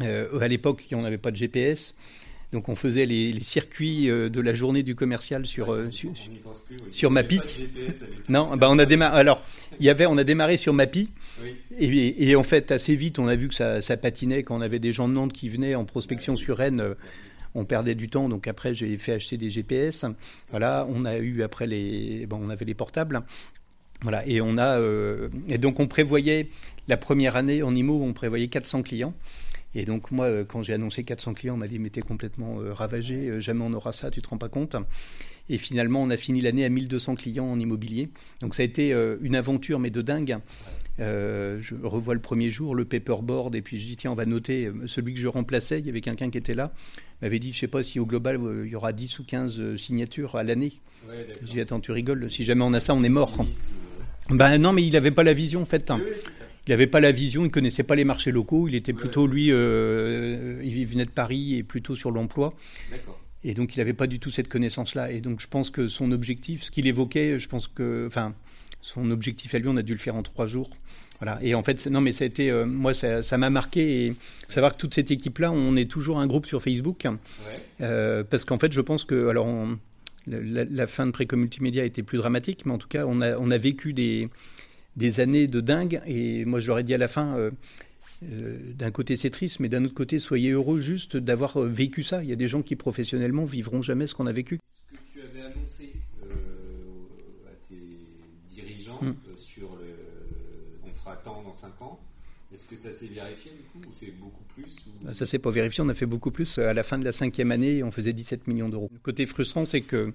Euh, 0.03 0.39
à 0.39 0.49
l'époque 0.49 0.85
on 0.93 1.03
n'avait 1.03 1.19
pas 1.19 1.31
de 1.31 1.37
GPS. 1.37 1.97
Donc 2.53 2.69
on 2.69 2.77
faisait 2.77 3.07
les, 3.07 3.39
circuits 3.41 4.07
de 4.07 4.41
la 4.41 4.55
journée 4.55 4.83
du 4.83 4.95
commercial 4.95 5.47
sur 5.47 5.77
sur, 5.91 6.13
sur 6.91 7.11
Mapi. 7.11 7.41
Non, 8.29 8.57
bah 8.57 8.69
on 8.71 8.79
a 8.79 8.87
démarré. 8.87 9.19
Alors 9.19 9.43
il 9.81 9.87
y 9.87 9.91
avait, 9.91 10.07
on 10.07 10.17
a 10.17 10.25
démarré 10.25 10.57
sur 10.57 10.73
Mapi. 10.73 11.11
Et, 11.79 12.37
en 12.37 12.43
fait, 12.43 12.71
assez 12.73 12.97
vite, 12.97 13.19
on 13.19 13.29
a 13.29 13.37
vu 13.37 13.49
que 13.49 13.55
ça, 13.55 13.97
patinait 13.97 14.43
quand 14.43 14.57
on 14.57 14.61
avait 14.61 14.79
des 14.79 14.93
gens 14.93 15.09
de 15.09 15.15
Nantes 15.15 15.33
qui 15.33 15.49
venaient 15.49 15.75
en 15.75 15.85
prospection 15.85 16.37
sur 16.37 16.57
Rennes. 16.57 16.81
Euh, 16.81 16.95
on 17.55 17.65
perdait 17.65 17.95
du 17.95 18.11
temps, 18.11 18.29
donc 18.29 18.49
après 18.49 18.75
j'ai 18.75 18.99
fait 18.99 19.13
acheter 19.13 19.39
des 19.39 19.49
GPS. 19.49 20.05
Voilà, 20.51 20.87
on 20.91 21.07
a 21.07 21.17
eu 21.17 21.43
après 21.43 21.67
les, 21.67 22.27
bon, 22.27 22.39
on 22.43 22.51
avait 22.51 22.67
les 22.67 22.75
portables. 22.75 23.23
Voilà, 24.03 24.27
et 24.27 24.43
on 24.43 24.59
a, 24.59 24.79
euh, 24.79 25.31
et 25.49 25.57
donc 25.57 25.81
on 25.81 25.87
prévoyait 25.87 26.51
la 26.87 26.99
première 26.99 27.35
année 27.35 27.63
en 27.63 27.75
IMO, 27.75 28.03
on 28.03 28.13
prévoyait 28.13 28.49
400 28.49 28.83
clients. 28.83 29.15
Et 29.79 29.85
donc 29.85 30.11
moi, 30.11 30.27
euh, 30.27 30.45
quand 30.45 30.63
j'ai 30.63 30.73
annoncé 30.73 31.05
400 31.05 31.35
clients, 31.35 31.55
on 31.55 31.59
m'a 31.59 31.69
dit 31.69 31.79
mais 31.79 31.91
t'es 31.91 32.01
complètement 32.01 32.59
ravagé, 32.73 33.41
jamais 33.41 33.63
on 33.65 33.73
aura 33.73 33.93
ça, 33.93 34.11
tu 34.11 34.23
te 34.23 34.29
rends 34.29 34.39
pas 34.39 34.49
compte. 34.49 34.77
Et 35.49 35.59
finalement, 35.59 36.03
on 36.03 36.11
a 36.11 36.17
fini 36.17 36.41
l'année 36.41 36.65
à 36.65 36.69
1200 36.69 37.15
clients 37.15 37.47
en 37.47 37.61
immobilier. 37.61 38.09
Donc 38.41 38.55
ça 38.55 38.63
a 38.63 38.65
été 38.65 38.93
une 39.21 39.37
aventure, 39.37 39.79
mais 39.79 39.91
de 39.91 40.03
dingue. 40.03 40.39
Euh, 40.99 41.59
je 41.61 41.75
revois 41.83 42.15
le 42.15 42.21
premier 42.21 42.51
jour 42.51 42.75
le 42.75 42.87
paperboard 42.87 43.55
et 43.55 43.61
puis 43.61 43.79
je 43.79 43.85
dis 43.85 43.97
tiens 43.97 44.13
on 44.13 44.15
va 44.15 44.25
noter 44.25 44.67
euh, 44.67 44.87
celui 44.87 45.13
que 45.13 45.21
je 45.21 45.29
remplaçais, 45.29 45.79
il 45.79 45.85
y 45.85 45.91
avait 45.91 46.01
quelqu'un 46.01 46.31
qui 46.31 46.39
était 46.39 46.55
là, 46.55 46.73
m'avait 47.21 47.39
dit 47.39 47.53
je 47.53 47.59
sais 47.59 47.67
pas 47.67 47.83
si 47.83 48.01
au 48.01 48.07
global 48.07 48.37
euh, 48.37 48.63
il 48.65 48.73
y 48.73 48.77
aura 48.77 48.95
10 48.95 49.19
ou 49.19 49.25
15 49.25 49.77
signatures 49.77 50.37
à 50.37 50.43
l'année. 50.43 50.81
Ouais, 51.07 51.27
je 51.43 51.47
dis 51.47 51.61
attends 51.61 51.81
tu 51.81 51.93
rigoles, 51.93 52.31
si 52.31 52.45
jamais 52.45 52.63
on 52.65 52.73
a 52.73 52.81
ça 52.81 52.95
on 52.95 53.03
est 53.03 53.11
mort. 53.11 53.45
Ben 54.31 54.57
non 54.57 54.73
mais 54.73 54.85
il 54.85 54.93
n'avait 54.95 55.11
pas 55.11 55.23
la 55.23 55.35
vision 55.35 55.61
en 55.61 55.67
fait. 55.67 55.93
Il 56.67 56.71
n'avait 56.71 56.87
pas 56.87 57.01
la 57.01 57.13
vision, 57.13 57.45
il 57.45 57.51
connaissait 57.51 57.83
pas 57.83 57.95
les 57.95 58.05
marchés 58.05 58.33
locaux, 58.33 58.69
il 58.69 58.75
était 58.75 58.93
plutôt 58.93 59.27
lui, 59.27 59.47
il 59.47 60.87
venait 60.87 61.05
de 61.05 61.11
Paris 61.11 61.57
et 61.57 61.63
plutôt 61.63 61.95
sur 61.95 62.11
l'emploi. 62.11 62.55
Et 63.45 63.55
donc 63.55 63.77
il 63.77 63.79
n'avait 63.79 63.93
pas 63.93 64.09
du 64.09 64.19
tout 64.19 64.31
cette 64.31 64.49
connaissance-là. 64.49 65.13
Et 65.13 65.21
donc 65.21 65.41
je 65.41 65.47
pense 65.47 65.71
que 65.71 65.87
son 65.87 66.11
objectif, 66.11 66.65
ce 66.65 66.71
qu'il 66.73 66.87
évoquait, 66.89 67.39
je 67.39 67.49
pense 67.49 67.69
que, 67.69 68.05
enfin, 68.09 68.35
son 68.81 69.11
objectif 69.11 69.55
à 69.55 69.59
lui, 69.59 69.69
on 69.69 69.77
a 69.77 69.83
dû 69.83 69.93
le 69.93 69.99
faire 69.99 70.17
en 70.17 70.23
trois 70.23 70.47
jours. 70.47 70.71
Voilà. 71.21 71.39
Et 71.43 71.55
en 71.55 71.63
fait, 71.63 71.87
non, 71.87 72.01
mais 72.01 72.13
ça 72.13 72.25
a 72.25 72.27
été, 72.27 72.51
euh, 72.51 72.67
moi, 72.67 72.93
ça 72.95 73.39
m'a 73.39 73.51
marqué. 73.51 74.07
Et 74.07 74.15
savoir 74.49 74.73
que 74.73 74.79
toute 74.79 74.95
cette 74.95 75.11
équipe-là, 75.11 75.51
on 75.51 75.77
est 75.77 75.91
toujours 75.91 76.19
un 76.19 76.27
groupe 76.27 76.47
sur 76.47 76.63
Facebook. 76.63 77.07
Euh, 77.81 78.25
parce 78.25 78.45
qu'en 78.45 78.59
fait, 78.59 78.73
je 78.73 78.81
pense 78.81 79.05
que, 79.05 79.29
alors, 79.29 79.49
la, 80.27 80.87
fin 80.87 81.07
de 81.07 81.13
Précom 81.13 81.39
Multimédia 81.39 81.85
été 81.85 82.03
plus 82.03 82.19
dramatique, 82.19 82.67
mais 82.67 82.73
en 82.73 82.79
tout 82.79 82.89
cas, 82.89 83.05
on 83.07 83.21
a, 83.21 83.37
on 83.39 83.51
a 83.51 83.59
vécu 83.59 83.93
des, 83.93 84.29
des 84.97 85.21
années 85.21 85.47
de 85.47 85.61
dingue. 85.61 86.01
Et 86.07 86.45
moi, 86.45 86.61
je 86.61 86.69
leur 86.69 86.79
ai 86.79 86.83
dit 86.85 86.95
à 86.95 86.99
la 86.99 87.09
fin, 87.09 87.37
euh, 87.37 87.51
d'un 88.23 88.91
côté, 88.91 89.17
c'est 89.17 89.31
triste, 89.31 89.61
mais 89.61 89.69
d'un 89.69 89.85
autre 89.85 89.95
côté, 89.95 90.19
soyez 90.19 90.51
heureux 90.51 90.81
juste 90.81 91.17
d'avoir 91.17 91.59
vécu 91.61 92.03
ça. 92.03 92.23
Il 92.23 92.31
y 92.31 92.33
a 92.33 92.37
des 92.37 92.49
gens 92.49 92.63
qui, 92.63 92.77
professionnellement, 92.77 93.45
vivront 93.45 93.83
jamais 93.83 94.07
ce 94.07 94.15
qu'on 94.15 94.27
a 94.27 94.33
vécu. 94.33 94.59
Ce 94.91 94.97
que 94.97 95.03
tu 95.13 95.21
avais 95.21 95.47
annoncé 95.47 95.93
à 97.47 97.53
tes 97.69 98.55
dirigeants, 98.55 98.99
hum. 99.03 99.15
Est-ce 102.55 102.67
que 102.69 102.77
ça 102.77 102.91
s'est 102.91 103.07
vérifié 103.07 103.51
du 103.53 103.63
coup 103.65 103.87
ou 103.87 103.93
c'est 103.99 104.13
beaucoup 104.13 104.45
plus 104.55 104.77
bah, 105.03 105.13
Ça 105.13 105.27
s'est 105.27 105.39
pas 105.39 105.51
vérifié, 105.51 105.85
on 105.85 105.89
a 105.89 105.95
fait 105.95 106.07
beaucoup 106.07 106.31
plus. 106.31 106.59
À 106.59 106.73
la 106.73 106.83
fin 106.83 106.99
de 106.99 107.05
la 107.05 107.13
cinquième 107.13 107.53
année, 107.53 107.83
on 107.83 107.91
faisait 107.91 108.13
17 108.13 108.47
millions 108.47 108.69
d'euros. 108.69 108.89
Le 108.93 108.99
côté 109.01 109.27
frustrant, 109.27 109.67
c'est 109.67 109.83
que 109.83 110.15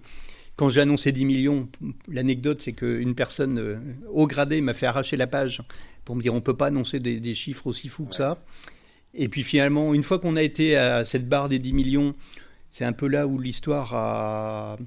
quand 0.61 0.69
j'ai 0.69 0.81
annoncé 0.81 1.11
10 1.11 1.25
millions, 1.25 1.67
l'anecdote, 2.07 2.61
c'est 2.61 2.73
qu'une 2.73 3.15
personne 3.15 3.57
euh, 3.57 3.77
au 4.11 4.27
gradé 4.27 4.61
m'a 4.61 4.75
fait 4.75 4.85
arracher 4.85 5.17
la 5.17 5.25
page 5.25 5.63
pour 6.05 6.15
me 6.15 6.21
dire 6.21 6.33
on 6.33 6.35
ne 6.35 6.41
peut 6.41 6.55
pas 6.55 6.67
annoncer 6.67 6.99
des, 6.99 7.33
chiffres 7.33 7.65
aussi 7.65 7.87
fous 7.87 8.05
que 8.05 8.13
ça. 8.13 8.43
Et 9.15 9.27
puis 9.27 9.41
finalement, 9.41 9.95
une 9.95 10.03
fois 10.03 10.19
qu'on 10.19 10.35
a 10.35 10.43
été 10.43 10.77
à 10.77 11.03
cette 11.03 11.27
barre 11.27 11.49
des 11.49 11.57
10 11.57 11.73
millions, 11.73 12.13
c'est 12.69 12.85
un 12.85 12.93
peu 12.93 13.07
là 13.07 13.25
où 13.25 13.39
l'histoire 13.39 14.77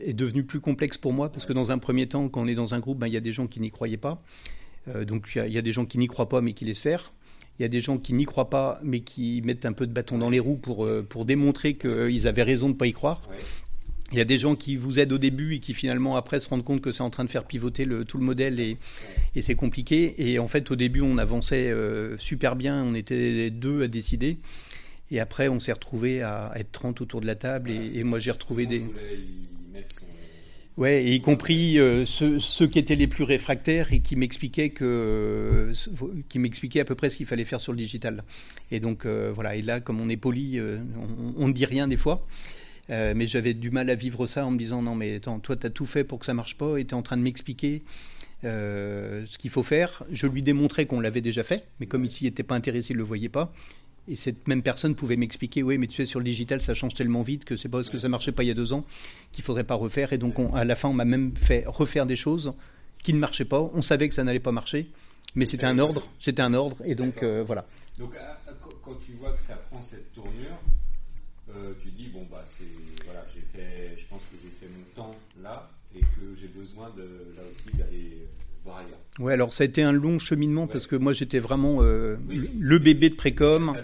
est 0.00 0.14
devenue 0.14 0.44
plus 0.44 0.60
complexe 0.60 0.96
pour 0.96 1.12
moi, 1.12 1.30
parce 1.30 1.44
que 1.44 1.52
dans 1.52 1.70
un 1.70 1.76
premier 1.76 2.08
temps, 2.08 2.30
quand 2.30 2.40
on 2.40 2.46
est 2.46 2.54
dans 2.54 2.72
un 2.72 2.80
groupe, 2.80 2.98
ben, 2.98 3.08
il 3.08 3.12
y 3.12 3.18
a 3.18 3.20
des 3.20 3.32
gens 3.32 3.46
qui 3.46 3.60
n'y 3.60 3.70
croyaient 3.70 3.98
pas. 3.98 4.22
Euh, 4.88 5.04
donc 5.04 5.28
il 5.36 5.52
y, 5.52 5.58
a 5.58 5.62
des 5.62 5.72
gens 5.72 5.84
qui 5.84 5.98
n'y 5.98 6.06
croient 6.06 6.30
pas 6.30 6.40
mais 6.40 6.54
qui 6.54 6.64
laissent 6.64 6.80
faire. 6.80 7.12
Il 7.58 7.62
y 7.62 7.66
a 7.66 7.68
des 7.68 7.80
gens 7.80 7.98
qui 7.98 8.14
n'y 8.14 8.24
croient 8.24 8.48
pas 8.48 8.80
mais 8.82 9.00
qui 9.00 9.42
mettent 9.44 9.66
un 9.66 9.74
peu 9.74 9.86
de 9.86 9.92
bâton 9.92 10.16
dans 10.16 10.30
les 10.30 10.40
roues 10.40 10.56
pour, 10.56 10.86
euh, 10.86 11.04
pour 11.06 11.26
démontrer 11.26 11.74
qu'ils 11.74 12.26
avaient 12.26 12.42
raison 12.42 12.68
de 12.68 12.72
ne 12.72 12.78
pas 12.78 12.86
y 12.86 12.94
croire. 12.94 13.20
Il 14.12 14.18
y 14.18 14.20
a 14.22 14.24
des 14.24 14.38
gens 14.38 14.56
qui 14.56 14.76
vous 14.76 15.00
aident 15.00 15.12
au 15.12 15.18
début 15.18 15.54
et 15.54 15.58
qui 15.58 15.74
finalement 15.74 16.16
après 16.16 16.40
se 16.40 16.48
rendent 16.48 16.64
compte 16.64 16.80
que 16.80 16.92
c'est 16.92 17.02
en 17.02 17.10
train 17.10 17.24
de 17.24 17.30
faire 17.30 17.44
pivoter 17.44 17.84
le, 17.84 18.04
tout 18.04 18.16
le 18.16 18.24
modèle 18.24 18.58
et, 18.58 18.78
et 19.34 19.42
c'est 19.42 19.54
compliqué. 19.54 20.14
Et 20.16 20.38
en 20.38 20.48
fait 20.48 20.70
au 20.70 20.76
début 20.76 21.02
on 21.02 21.18
avançait 21.18 21.70
euh, 21.70 22.16
super 22.16 22.56
bien, 22.56 22.82
on 22.82 22.94
était 22.94 23.50
deux 23.50 23.82
à 23.82 23.88
décider. 23.88 24.38
Et 25.10 25.20
après 25.20 25.48
on 25.48 25.60
s'est 25.60 25.72
retrouvé 25.72 26.22
à 26.22 26.52
être 26.56 26.72
30 26.72 27.02
autour 27.02 27.20
de 27.20 27.26
la 27.26 27.34
table 27.34 27.70
et, 27.70 27.98
et 27.98 28.04
moi 28.04 28.18
j'ai 28.18 28.30
retrouvé 28.30 28.66
des... 28.66 28.82
Ouais, 30.78 31.04
y 31.04 31.20
compris 31.20 31.80
euh, 31.80 32.04
ceux, 32.06 32.68
qui 32.68 32.78
étaient 32.78 32.94
les 32.94 33.08
plus 33.08 33.24
réfractaires 33.24 33.92
et 33.92 33.98
qui 33.98 34.14
m'expliquaient 34.14 34.70
que, 34.70 35.72
qui 36.28 36.38
m'expliquaient 36.38 36.78
à 36.78 36.84
peu 36.84 36.94
près 36.94 37.10
ce 37.10 37.16
qu'il 37.16 37.26
fallait 37.26 37.44
faire 37.44 37.60
sur 37.60 37.72
le 37.72 37.78
digital. 37.78 38.22
Et 38.70 38.78
donc 38.78 39.04
euh, 39.04 39.32
voilà. 39.34 39.56
Et 39.56 39.62
là, 39.62 39.80
comme 39.80 40.00
on 40.00 40.08
est 40.08 40.16
poli, 40.16 40.60
on, 41.36 41.48
ne 41.48 41.52
dit 41.52 41.64
rien 41.64 41.88
des 41.88 41.96
fois. 41.96 42.24
Mais 42.88 43.26
j'avais 43.26 43.54
du 43.54 43.70
mal 43.70 43.90
à 43.90 43.94
vivre 43.94 44.26
ça 44.26 44.46
en 44.46 44.50
me 44.50 44.58
disant 44.58 44.82
non 44.82 44.94
mais 44.94 45.16
attends, 45.16 45.38
toi 45.40 45.56
tu 45.56 45.66
as 45.66 45.70
tout 45.70 45.86
fait 45.86 46.04
pour 46.04 46.18
que 46.18 46.26
ça 46.26 46.34
marche 46.34 46.56
pas 46.56 46.78
et 46.78 46.84
tu 46.84 46.90
es 46.90 46.94
en 46.94 47.02
train 47.02 47.16
de 47.16 47.22
m'expliquer 47.22 47.82
ce 48.42 49.38
qu'il 49.38 49.50
faut 49.50 49.62
faire. 49.62 50.04
Je 50.10 50.26
lui 50.26 50.42
démontrais 50.42 50.86
qu'on 50.86 51.00
l'avait 51.00 51.20
déjà 51.20 51.42
fait, 51.42 51.66
mais 51.80 51.86
comme 51.86 52.04
ici 52.04 52.24
il 52.24 52.28
n'était 52.28 52.42
pas 52.42 52.54
intéressé, 52.54 52.92
il 52.92 52.96
ne 52.96 52.98
le 52.98 53.04
voyait 53.04 53.28
pas. 53.28 53.52
Et 54.08 54.16
cette 54.16 54.48
même 54.48 54.62
personne 54.62 54.94
pouvait 54.94 55.16
m'expliquer, 55.16 55.62
oui, 55.62 55.76
mais 55.76 55.86
tu 55.86 55.96
sais, 55.96 56.06
sur 56.06 56.18
le 56.18 56.24
digital, 56.24 56.62
ça 56.62 56.72
change 56.72 56.94
tellement 56.94 57.20
vite 57.22 57.44
que 57.44 57.56
c'est 57.56 57.68
pas 57.68 57.76
parce 57.78 57.90
que 57.90 57.98
ça 57.98 58.08
marchait 58.08 58.32
pas 58.32 58.42
il 58.42 58.46
y 58.46 58.50
a 58.50 58.54
deux 58.54 58.72
ans 58.72 58.86
qu'il 59.32 59.44
faudrait 59.44 59.64
pas 59.64 59.74
refaire. 59.74 60.14
Et 60.14 60.18
donc, 60.18 60.36
à 60.54 60.64
la 60.64 60.74
fin, 60.74 60.88
on 60.88 60.94
m'a 60.94 61.04
même 61.04 61.36
fait 61.36 61.64
refaire 61.66 62.06
des 62.06 62.16
choses 62.16 62.54
qui 63.02 63.12
ne 63.12 63.18
marchaient 63.18 63.44
pas. 63.44 63.60
On 63.74 63.82
savait 63.82 64.08
que 64.08 64.14
ça 64.14 64.24
n'allait 64.24 64.40
pas 64.40 64.50
marcher, 64.52 64.88
mais 65.34 65.44
c'était 65.44 65.66
un 65.66 65.78
ordre. 65.78 66.08
C'était 66.18 66.40
un 66.40 66.54
ordre. 66.54 66.78
Et 66.86 66.94
donc, 66.94 67.22
euh, 67.22 67.44
voilà. 67.46 67.66
Donc, 67.98 68.14
quand 68.82 68.94
tu 69.04 69.12
vois 69.12 69.32
que 69.32 69.40
ça 69.42 69.56
prend 69.70 69.82
cette 69.82 70.10
tournure, 70.14 70.58
euh, 71.56 71.72
tu 71.82 71.88
dis, 71.90 72.08
bon, 72.08 72.26
bah, 72.30 72.44
c'est, 72.46 72.64
voilà, 73.04 73.26
j'ai 73.34 73.42
fait, 73.52 73.96
je 73.96 74.04
pense 74.08 74.20
que 74.22 74.36
j'ai 74.42 74.50
fait 74.60 74.72
mon 74.72 74.84
temps 74.94 75.16
là 75.42 75.68
et 75.94 76.00
que 76.00 76.36
j'ai 76.40 76.48
besoin 76.48 76.90
de, 76.96 77.34
là 77.36 77.42
aussi 77.50 77.76
d'aller 77.76 78.28
voir 78.64 78.78
ailleurs. 78.78 78.98
Ouais, 79.18 79.32
alors 79.32 79.52
ça 79.52 79.64
a 79.64 79.66
été 79.66 79.82
un 79.82 79.92
long 79.92 80.18
cheminement 80.18 80.66
parce 80.66 80.86
que 80.86 80.96
moi 80.96 81.12
j'étais 81.12 81.38
vraiment 81.38 81.78
euh, 81.80 82.16
le 82.58 82.78
bébé 82.78 83.10
de 83.10 83.14
Précom. 83.14 83.74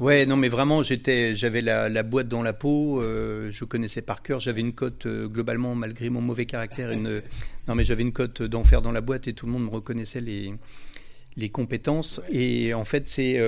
Ouais, 0.00 0.26
non, 0.26 0.36
mais 0.36 0.48
vraiment, 0.48 0.82
j'étais, 0.82 1.34
j'avais 1.34 1.60
la, 1.60 2.02
boîte 2.02 2.28
dans 2.28 2.42
la 2.42 2.52
peau. 2.52 3.00
Euh, 3.00 3.50
je 3.50 3.64
connaissais 3.64 4.02
par 4.02 4.22
cœur. 4.22 4.40
J'avais 4.40 4.60
une 4.60 4.72
cote 4.72 5.06
euh, 5.06 5.28
globalement, 5.28 5.76
malgré 5.76 6.10
mon 6.10 6.20
mauvais 6.20 6.46
caractère, 6.46 6.90
une. 6.90 7.22
non, 7.68 7.74
mais 7.76 7.84
j'avais 7.84 8.02
une 8.02 8.12
cote 8.12 8.42
d'enfer 8.42 8.82
dans 8.82 8.90
la 8.90 9.00
boîte 9.00 9.28
et 9.28 9.34
tout 9.34 9.46
le 9.46 9.52
monde 9.52 9.64
me 9.64 9.70
reconnaissait 9.70 10.20
les 10.20 10.52
les 11.36 11.48
compétences. 11.48 12.20
Et 12.28 12.74
en 12.74 12.84
fait, 12.84 13.08
c'est, 13.08 13.40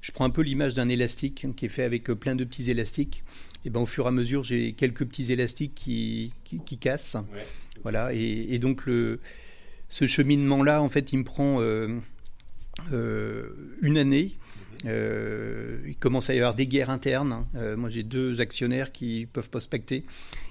je 0.00 0.12
prends 0.12 0.24
un 0.24 0.30
peu 0.30 0.42
l'image 0.42 0.74
d'un 0.74 0.88
élastique 0.88 1.46
qui 1.56 1.66
est 1.66 1.68
fait 1.68 1.82
avec 1.82 2.04
plein 2.04 2.36
de 2.36 2.44
petits 2.44 2.70
élastiques. 2.70 3.24
Et 3.64 3.70
ben, 3.70 3.80
au 3.80 3.86
fur 3.86 4.04
et 4.04 4.08
à 4.08 4.12
mesure, 4.12 4.44
j'ai 4.44 4.72
quelques 4.72 5.04
petits 5.04 5.32
élastiques 5.32 5.74
qui 5.74 6.32
qui, 6.44 6.78
cassent. 6.78 7.16
Voilà. 7.82 8.12
Et, 8.14 8.54
et 8.54 8.58
donc 8.58 8.86
le 8.86 9.20
ce 9.88 10.06
cheminement-là, 10.06 10.82
en 10.82 10.88
fait, 10.88 11.12
il 11.12 11.18
me 11.18 11.24
prend 11.24 11.60
euh, 11.60 11.98
euh, 12.92 13.76
une 13.82 13.98
année. 13.98 14.32
Euh, 14.84 15.78
il 15.86 15.96
commence 15.96 16.30
à 16.30 16.34
y 16.34 16.36
avoir 16.36 16.54
des 16.54 16.66
guerres 16.66 16.90
internes. 16.90 17.46
moi, 17.76 17.90
j'ai 17.90 18.02
deux 18.02 18.40
actionnaires 18.40 18.92
qui 18.92 19.26
peuvent 19.32 19.50
prospecter. 19.50 20.04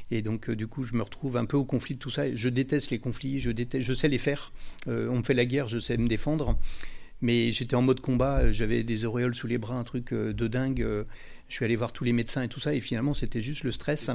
Et 0.09 0.21
donc, 0.21 0.49
du 0.49 0.67
coup, 0.67 0.83
je 0.83 0.95
me 0.95 1.03
retrouve 1.03 1.37
un 1.37 1.45
peu 1.45 1.57
au 1.57 1.65
conflit 1.65 1.95
de 1.95 1.99
tout 1.99 2.09
ça. 2.09 2.33
Je 2.33 2.49
déteste 2.49 2.91
les 2.91 2.99
conflits, 2.99 3.39
je, 3.39 3.51
déteste, 3.51 3.85
je 3.85 3.93
sais 3.93 4.07
les 4.07 4.17
faire. 4.17 4.51
on 4.87 5.17
me 5.17 5.23
fait 5.23 5.33
la 5.33 5.45
guerre, 5.45 5.67
je 5.67 5.79
sais 5.79 5.97
me 5.97 6.07
défendre. 6.07 6.57
Mais 7.21 7.51
j'étais 7.51 7.75
en 7.75 7.81
mode 7.81 7.99
combat, 7.99 8.51
j'avais 8.51 8.83
des 8.83 9.05
auréoles 9.05 9.33
sous 9.33 9.47
les 9.47 9.57
bras, 9.57 9.75
un 9.75 9.83
truc 9.83 10.13
de 10.13 10.47
dingue. 10.47 10.85
je 11.47 11.53
suis 11.53 11.65
allé 11.65 11.75
voir 11.75 11.91
tous 11.91 12.03
les 12.03 12.13
médecins 12.13 12.43
et 12.43 12.47
tout 12.47 12.59
ça. 12.59 12.75
Et 12.75 12.81
finalement, 12.81 13.15
c'était 13.15 13.41
juste 13.41 13.63
le 13.63 13.71
stress. 13.71 14.11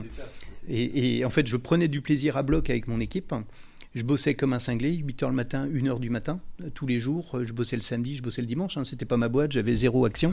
Et, 0.68 1.18
et, 1.18 1.24
en 1.24 1.30
fait, 1.30 1.46
je 1.48 1.56
prenais 1.56 1.88
du 1.88 2.00
plaisir 2.00 2.36
à 2.36 2.42
bloc 2.42 2.70
avec 2.70 2.86
mon 2.86 3.00
équipe. 3.00 3.34
Je 3.94 4.04
bossais 4.04 4.34
comme 4.34 4.54
un 4.54 4.58
cinglé, 4.58 4.92
8h 4.92 5.28
le 5.28 5.34
matin, 5.34 5.68
1h 5.68 6.00
du 6.00 6.08
matin, 6.08 6.40
euh, 6.62 6.70
tous 6.72 6.86
les 6.86 6.98
jours. 6.98 7.32
Euh, 7.34 7.44
je 7.44 7.52
bossais 7.52 7.76
le 7.76 7.82
samedi, 7.82 8.16
je 8.16 8.22
bossais 8.22 8.40
le 8.40 8.46
dimanche. 8.46 8.78
Hein, 8.78 8.84
C'était 8.84 9.04
pas 9.04 9.18
ma 9.18 9.28
boîte, 9.28 9.52
j'avais 9.52 9.76
zéro 9.76 10.06
action. 10.06 10.32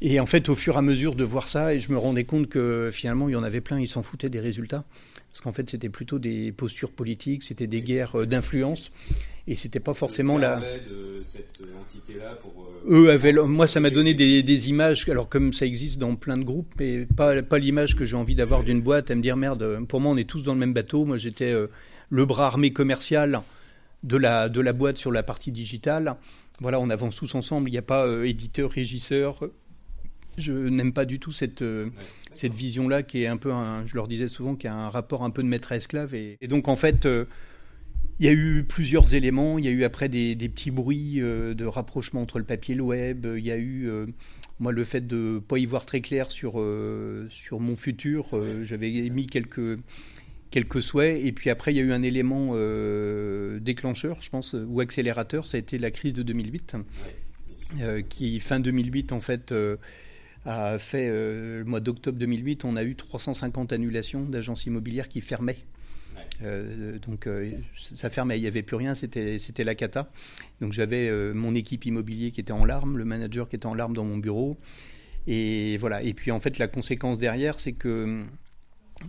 Et 0.00 0.18
en 0.18 0.26
fait, 0.26 0.48
au 0.48 0.54
fur 0.54 0.74
et 0.74 0.78
à 0.78 0.82
mesure 0.82 1.14
de 1.14 1.22
voir 1.22 1.48
ça, 1.48 1.74
et 1.74 1.80
je 1.80 1.92
me 1.92 1.98
rendais 1.98 2.24
compte 2.24 2.48
que 2.48 2.90
finalement, 2.92 3.28
il 3.28 3.32
y 3.32 3.36
en 3.36 3.42
avait 3.42 3.60
plein, 3.60 3.78
ils 3.78 3.88
s'en 3.88 4.02
foutaient 4.02 4.30
des 4.30 4.40
résultats. 4.40 4.84
Parce 5.32 5.40
qu'en 5.40 5.52
fait, 5.52 5.70
c'était 5.70 5.88
plutôt 5.88 6.18
des 6.18 6.52
postures 6.52 6.90
politiques, 6.90 7.42
c'était 7.42 7.66
des 7.66 7.80
guerres 7.80 8.20
euh, 8.20 8.26
d'influence. 8.26 8.90
Et 9.48 9.56
c'était 9.56 9.80
pas 9.80 9.94
forcément 9.94 10.38
la. 10.38 10.56
De 10.60 11.22
cette 11.24 11.58
entité-là 11.80 12.34
pour, 12.42 12.68
euh, 12.86 13.04
Eux 13.06 13.10
avaient. 13.10 13.32
Moi, 13.32 13.66
ça 13.66 13.80
m'a 13.80 13.90
donné 13.90 14.14
des, 14.14 14.42
des, 14.42 14.68
images, 14.68 15.08
alors 15.08 15.28
comme 15.28 15.52
ça 15.52 15.66
existe 15.66 15.98
dans 15.98 16.14
plein 16.16 16.36
de 16.36 16.44
groupes, 16.44 16.72
mais 16.78 17.06
pas, 17.06 17.42
pas 17.42 17.58
l'image 17.58 17.96
que 17.96 18.04
j'ai 18.04 18.14
envie 18.14 18.34
d'avoir 18.34 18.62
d'une 18.62 18.82
boîte, 18.82 19.10
à 19.10 19.14
me 19.14 19.22
dire 19.22 19.36
merde, 19.36 19.84
pour 19.88 20.00
moi, 20.00 20.12
on 20.12 20.16
est 20.16 20.28
tous 20.28 20.42
dans 20.42 20.52
le 20.52 20.60
même 20.60 20.74
bateau. 20.74 21.06
Moi, 21.06 21.16
j'étais 21.16 21.50
euh, 21.50 21.66
le 22.10 22.24
bras 22.26 22.46
armé 22.46 22.72
commercial 22.72 23.40
de 24.02 24.16
la, 24.16 24.48
de 24.48 24.60
la 24.60 24.72
boîte 24.72 24.98
sur 24.98 25.10
la 25.10 25.22
partie 25.22 25.50
digitale. 25.50 26.16
Voilà, 26.60 26.78
on 26.78 26.90
avance 26.90 27.16
tous 27.16 27.34
ensemble. 27.34 27.68
Il 27.70 27.72
n'y 27.72 27.78
a 27.78 27.82
pas 27.82 28.06
éditeur, 28.24 28.70
régisseur, 28.70 29.40
je 30.38 30.52
n'aime 30.52 30.92
pas 30.92 31.04
du 31.04 31.18
tout 31.18 31.32
cette, 31.32 31.62
euh, 31.62 31.90
cette 32.34 32.54
vision-là 32.54 33.02
qui 33.02 33.22
est 33.22 33.26
un 33.26 33.36
peu, 33.36 33.52
un, 33.52 33.86
je 33.86 33.94
leur 33.94 34.08
disais 34.08 34.28
souvent, 34.28 34.54
qui 34.54 34.66
a 34.66 34.74
un 34.74 34.88
rapport 34.88 35.22
un 35.22 35.30
peu 35.30 35.42
de 35.42 35.48
maître-esclave. 35.48 36.14
Et, 36.14 36.38
donc 36.48 36.68
en 36.68 36.76
fait, 36.76 37.06
euh, 37.06 37.24
il 38.18 38.26
y 38.26 38.28
a 38.28 38.32
eu 38.32 38.64
plusieurs 38.64 39.14
éléments. 39.14 39.58
Il 39.58 39.64
y 39.64 39.68
a 39.68 39.70
eu 39.70 39.84
après 39.84 40.08
des, 40.08 40.34
des 40.34 40.48
petits 40.48 40.70
bruits 40.70 41.20
euh, 41.20 41.54
de 41.54 41.64
rapprochement 41.64 42.22
entre 42.22 42.38
le 42.38 42.44
papier 42.44 42.74
et 42.74 42.76
le 42.76 42.82
web. 42.82 43.26
Il 43.36 43.44
y 43.44 43.50
a 43.50 43.58
eu, 43.58 43.90
moi, 44.58 44.72
le 44.72 44.84
fait 44.84 45.06
de 45.06 45.16
ne 45.34 45.38
pas 45.38 45.58
y 45.58 45.66
voir 45.66 45.86
très 45.86 46.00
clair 46.00 46.30
sur, 46.30 46.62
sur 47.30 47.60
mon 47.60 47.76
futur. 47.76 48.26
J'avais 48.62 48.92
émis 48.92 49.26
quelques 49.26 49.78
quelques 50.50 50.82
souhaits. 50.82 51.24
Et 51.24 51.32
puis 51.32 51.48
après, 51.50 51.72
il 51.72 51.76
y 51.76 51.80
a 51.80 51.82
eu 51.82 51.92
un 51.92 52.02
élément 52.02 52.54
déclencheur, 53.58 54.22
je 54.22 54.30
pense, 54.30 54.54
ou 54.54 54.80
accélérateur, 54.80 55.46
ça 55.46 55.56
a 55.56 55.60
été 55.60 55.78
la 55.78 55.90
crise 55.90 56.14
de 56.14 56.22
2008, 56.22 56.76
qui, 58.08 58.38
fin 58.40 58.60
2008, 58.60 59.12
en 59.12 59.20
fait, 59.20 59.52
a 60.44 60.78
fait, 60.78 61.08
euh, 61.08 61.60
le 61.60 61.64
mois 61.64 61.80
d'octobre 61.80 62.18
2008, 62.18 62.64
on 62.64 62.76
a 62.76 62.82
eu 62.82 62.94
350 62.96 63.72
annulations 63.72 64.22
d'agences 64.22 64.66
immobilières 64.66 65.08
qui 65.08 65.20
fermaient. 65.20 65.58
Euh, 66.42 66.98
donc 66.98 67.26
euh, 67.26 67.52
ça 67.76 68.10
fermait, 68.10 68.38
il 68.38 68.42
n'y 68.42 68.48
avait 68.48 68.62
plus 68.62 68.76
rien, 68.76 68.94
c'était 68.94 69.64
la 69.64 69.74
cata. 69.74 70.10
Donc 70.60 70.72
j'avais 70.72 71.10
mon 71.32 71.54
équipe 71.54 71.86
immobilier 71.86 72.30
qui 72.32 72.40
était 72.40 72.52
en 72.52 72.64
larmes, 72.64 72.98
le 72.98 73.04
manager 73.04 73.48
qui 73.48 73.56
était 73.56 73.66
en 73.66 73.74
larmes 73.74 73.94
dans 73.94 74.04
mon 74.04 74.18
bureau. 74.18 74.56
Et 75.26 75.76
voilà. 75.78 76.02
Et 76.02 76.14
puis 76.14 76.32
en 76.32 76.40
fait, 76.40 76.58
la 76.58 76.66
conséquence 76.66 77.18
derrière, 77.18 77.58
c'est 77.58 77.72
que 77.72 78.22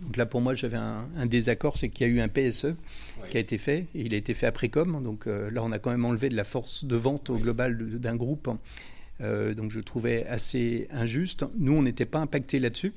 donc 0.02 0.16
là 0.16 0.26
pour 0.26 0.40
moi 0.40 0.54
j'avais 0.54 0.76
un, 0.76 1.26
désaccord, 1.26 1.78
c'est 1.78 1.88
qu'il 1.88 2.06
y 2.06 2.10
a 2.10 2.12
eu 2.12 2.20
un 2.20 2.28
PSE 2.28 2.74
qui 3.30 3.36
a 3.36 3.40
été 3.40 3.58
fait, 3.58 3.86
et 3.94 4.02
il 4.02 4.14
a 4.14 4.16
été 4.16 4.34
fait 4.34 4.46
après 4.46 4.68
com. 4.68 5.02
Donc 5.02 5.26
là 5.26 5.62
on 5.62 5.72
a 5.72 5.78
quand 5.80 5.90
même 5.90 6.04
enlevé 6.04 6.28
de 6.28 6.36
la 6.36 6.44
force 6.44 6.84
de 6.84 6.96
vente 6.96 7.30
au 7.30 7.38
global 7.38 7.76
d'un 7.98 8.16
groupe 8.16 8.48
euh, 9.20 9.54
donc 9.54 9.70
je 9.70 9.80
trouvais 9.80 10.26
assez 10.26 10.88
injuste. 10.90 11.44
Nous, 11.56 11.72
on 11.72 11.82
n'était 11.82 12.06
pas 12.06 12.18
impacté 12.18 12.58
là-dessus. 12.58 12.92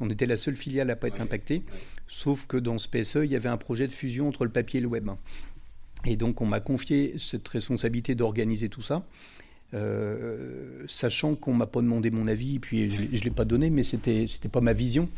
On 0.00 0.08
était 0.08 0.26
la 0.26 0.36
seule 0.36 0.56
filiale 0.56 0.90
à 0.90 0.96
pas 0.96 1.08
être 1.08 1.20
impactée. 1.20 1.62
Sauf 2.06 2.46
que 2.46 2.56
dans 2.56 2.78
ce 2.78 2.88
PSE, 2.88 3.20
il 3.24 3.30
y 3.30 3.36
avait 3.36 3.48
un 3.48 3.56
projet 3.56 3.86
de 3.86 3.92
fusion 3.92 4.28
entre 4.28 4.44
le 4.44 4.50
papier 4.50 4.78
et 4.78 4.82
le 4.82 4.88
web. 4.88 5.10
Et 6.06 6.16
donc 6.16 6.40
on 6.40 6.46
m'a 6.46 6.60
confié 6.60 7.14
cette 7.18 7.46
responsabilité 7.46 8.14
d'organiser 8.14 8.68
tout 8.68 8.82
ça. 8.82 9.04
Euh, 9.72 10.82
sachant 10.88 11.36
qu'on 11.36 11.54
m'a 11.54 11.66
pas 11.66 11.80
demandé 11.80 12.10
mon 12.10 12.26
avis, 12.26 12.58
puis 12.58 12.90
je, 12.90 13.02
ne 13.02 13.20
l'ai 13.22 13.30
pas 13.30 13.44
donné, 13.44 13.70
mais 13.70 13.84
c'était 13.84 14.26
c'était 14.26 14.48
pas 14.48 14.60
ma 14.60 14.72
vision. 14.72 15.08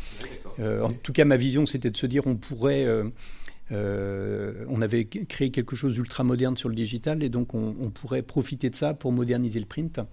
Euh, 0.61 0.83
en 0.83 0.93
tout 0.93 1.13
cas, 1.13 1.25
ma 1.25 1.39
vision, 1.39 1.65
c'était 1.65 1.91
de 1.91 1.97
se 1.97 2.07
dire 2.07 2.27
on 2.27 2.35
pourrait 2.35 2.85
euh, 3.71 4.65
on 4.69 4.83
avait 4.83 5.05
créé 5.05 5.51
quelque 5.51 5.77
chose 5.77 5.95
d'ultra 5.95 6.25
moderne 6.25 6.57
sur 6.57 6.69
le 6.69 6.75
digital 6.75 7.23
et 7.23 7.29
donc 7.29 7.55
on, 7.55 7.91
pourrait 7.91 8.23
profiter 8.23 8.71
de 8.71 8.77
ça 8.77 8.93
pour 8.93 9.13
moderniser 9.13 9.61
le 9.61 9.67
print. 9.67 9.99
Mhm. 9.99 10.05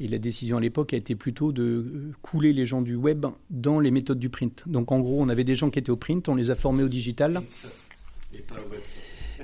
Et 0.00 0.08
la 0.08 0.18
décision 0.18 0.58
à 0.58 0.60
l'époque 0.60 0.92
a 0.92 0.96
été 0.96 1.14
plutôt 1.14 1.52
de 1.52 2.12
couler 2.22 2.52
les 2.52 2.66
gens 2.66 2.82
du 2.82 2.94
web 2.94 3.26
dans 3.50 3.80
les 3.80 3.90
méthodes 3.90 4.18
du 4.18 4.28
print. 4.28 4.64
Donc 4.66 4.92
en 4.92 5.00
gros, 5.00 5.20
on 5.20 5.28
avait 5.28 5.44
des 5.44 5.56
gens 5.56 5.70
qui 5.70 5.78
étaient 5.78 5.90
au 5.90 5.96
print, 5.96 6.28
on 6.28 6.34
les 6.34 6.50
a 6.50 6.54
formés 6.54 6.82
au 6.82 6.88
digital. 6.88 7.42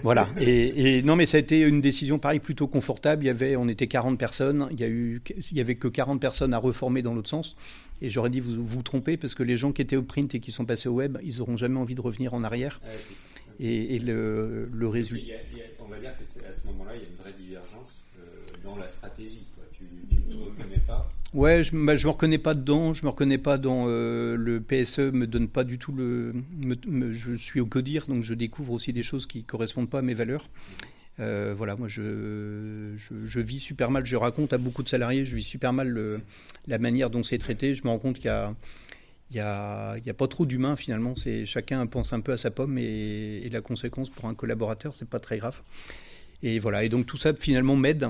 Voilà. 0.03 0.29
Et, 0.39 1.03
non, 1.03 1.17
mais 1.17 1.27
ça 1.27 1.39
a 1.39 1.41
été 1.41 1.61
une 1.61 1.81
décision 1.81 2.19
pareil 2.19 2.39
plutôt 2.39 2.67
confortable. 2.67 3.25
Il 3.25 3.29
y 3.29 3.31
avait, 3.31 3.57
on 3.57 3.67
était 3.67 3.87
40 3.87 4.19
personnes. 4.19 4.69
Il 4.71 4.81
y 4.81 4.85
a 4.85 4.89
eu, 4.89 5.23
il 5.51 5.57
y 5.57 5.61
avait 5.61 5.77
que 5.77 5.89
40 5.89 6.21
personnes 6.21 6.55
à 6.55 6.59
reformer 6.59 7.03
dans 7.03 7.15
l'autre 7.15 7.31
sens. 7.31 7.57
Et 8.03 8.11
j'aurais 8.11 8.31
dit 8.31 8.41
vous 8.41 8.65
vous 8.65 8.83
trompez 8.83 9.17
parce 9.17 9.35
que 9.35 9.43
les 9.43 9.57
gens 9.57 9.73
qui 9.73 9.81
étaient 9.81 9.97
au 9.97 10.03
print 10.03 10.35
et 10.35 10.41
qui 10.41 10.53
sont 10.53 10.67
passés 10.67 10.89
au 10.89 10.93
web, 10.93 11.19
ils 11.25 11.39
n'auront 11.39 11.57
jamais 11.57 11.79
envie 11.79 11.95
de 11.95 12.01
revenir 12.01 12.35
en 12.35 12.45
arrière. 12.45 12.81
Et, 13.59 13.99
le, 13.99 14.69
le 14.73 14.89
résultat. 14.89 15.35
On 15.81 15.89
va 15.89 15.99
dire 15.99 16.11
qu'à 16.19 16.53
ce 16.53 16.67
moment-là, 16.67 16.93
il 16.95 17.03
y 17.03 17.05
a 17.05 17.09
une 17.09 17.17
vraie 17.17 17.33
divergence 17.39 18.01
euh, 18.19 18.23
dans 18.65 18.77
la 18.77 18.89
stratégie. 18.89 19.45
Tu 19.73 19.85
ne 20.29 20.35
te 20.35 20.45
reconnais 20.45 20.83
pas? 20.87 21.11
Ouais, 21.35 21.63
je 21.63 21.77
ne 21.77 21.85
bah, 21.85 21.95
me 21.95 22.09
reconnais 22.09 22.39
pas 22.39 22.55
dedans. 22.55 22.95
Je 22.95 23.05
me 23.05 23.11
reconnais 23.11 23.39
pas 23.39 23.59
dans 23.59 23.87
euh, 23.89 24.37
le 24.37 24.61
PSE. 24.61 25.11
Me 25.13 25.27
donne 25.27 25.49
pas 25.49 25.65
du 25.65 25.79
tout 25.79 25.93
le. 25.93 26.35
je 27.13 27.35
suis 27.35 27.61
au 27.61 27.67
CODIR, 27.67 28.07
donc 28.07 28.23
je 28.23 28.35
découvre 28.35 28.73
aussi 28.73 28.93
des 28.93 29.03
choses 29.03 29.27
qui 29.27 29.45
correspondent 29.45 29.91
pas 29.91 29.99
à 29.99 30.03
mes 30.03 30.15
valeurs. 30.15 30.49
Euh, 31.19 31.55
voilà, 31.57 31.77
moi 31.77 31.89
je, 31.89 32.95
je, 32.97 33.41
vis 33.41 33.59
super 33.59 33.91
mal. 33.91 34.05
Je 34.05 34.17
raconte 34.17 34.53
à 34.53 34.59
beaucoup 34.59 34.83
de 34.83 34.89
salariés, 34.89 35.25
je 35.25 35.37
vis 35.37 35.43
super 35.43 35.73
mal 35.73 35.89
le, 35.89 36.21
la 36.67 36.79
manière 36.79 37.11
dont 37.11 37.23
c'est 37.23 37.39
traité. 37.39 37.75
Je 37.75 37.85
me 37.85 37.89
rends 37.89 37.99
compte 37.99 38.17
qu'il 38.17 38.27
y 38.27 38.29
a 38.29 38.55
il 39.31 39.35
n'y 39.35 39.41
a, 39.41 40.15
pas 40.17 40.29
trop 40.29 40.47
d'humains 40.47 40.77
finalement. 40.77 41.15
Chacun 41.45 41.87
pense 41.87 42.13
un 42.13 42.21
peu 42.21 42.33
à 42.33 42.37
sa 42.37 42.51
pomme 42.51 42.79
et, 42.79 43.49
la 43.51 43.61
conséquence 43.61 44.11
pour 44.11 44.27
un 44.27 44.35
collaborateur, 44.35 44.95
c'est 44.95 45.09
pas 45.09 45.19
très 45.19 45.39
grave. 45.39 45.61
Et 46.43 46.59
voilà. 46.59 46.85
Et 46.85 46.89
donc 46.89 47.07
tout 47.07 47.17
ça 47.17 47.35
finalement 47.35 47.77
m'aide 47.77 48.09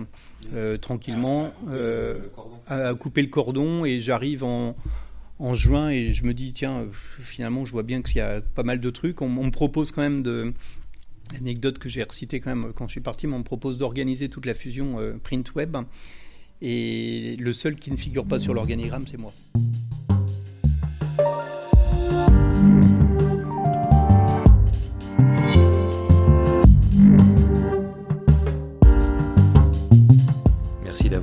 euh, 0.52 0.76
tranquillement 0.76 1.52
euh, 1.68 2.18
à, 2.66 2.92
couper 2.94 3.22
le 3.22 3.29
cordon 3.29 3.85
et 3.85 4.00
j'arrive 4.00 4.44
en, 4.44 4.76
juin 5.55 5.90
et 5.90 6.12
je 6.12 6.24
me 6.24 6.33
dis 6.35 6.52
tiens 6.52 6.87
finalement 7.20 7.66
je 7.66 7.72
vois 7.72 7.83
bien 7.83 8.00
qu'il 8.00 8.16
y 8.16 8.20
a 8.20 8.40
pas 8.40 8.62
mal 8.62 8.81
de 8.81 8.90
trucs. 8.90 9.22
On, 9.22 9.29
me 9.29 9.50
propose 9.50 9.92
quand 9.92 10.02
même 10.02 10.22
de 10.22 10.52
anecdote 11.38 11.79
que 11.79 11.88
j'ai 11.88 12.02
recité 12.02 12.40
quand 12.40 12.55
même 12.55 12.72
quand 12.74 12.87
je 12.88 12.92
suis 12.92 13.00
parti, 13.00 13.26
on 13.26 13.38
me 13.38 13.44
propose 13.44 13.79
d'organiser 13.79 14.29
toute 14.29 14.46
la 14.46 14.55
fusion 14.55 15.00
euh, 15.00 15.14
print 15.22 15.55
web 15.55 15.76
et 16.62 17.37
le 17.38 17.52
seul 17.52 17.76
qui 17.76 17.90
ne 17.90 17.96
figure 17.96 18.26
pas 18.26 18.38
sur 18.38 18.55
l'organigramme 18.55 19.07
c'est 19.07 19.18
moi. 19.18 19.33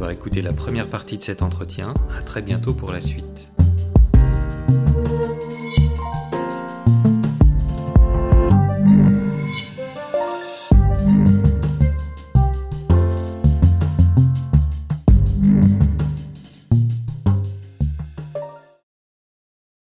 D'avoir 0.03 0.19
écouté 0.19 0.41
la 0.41 0.51
première 0.51 0.87
partie 0.87 1.17
de 1.17 1.21
cet 1.23 1.41
entretien. 1.41 1.93
À 2.19 2.21
très 2.23 2.41
bientôt 2.41 2.73
pour 2.73 2.91
la 2.91 2.99
suite. 2.99 3.52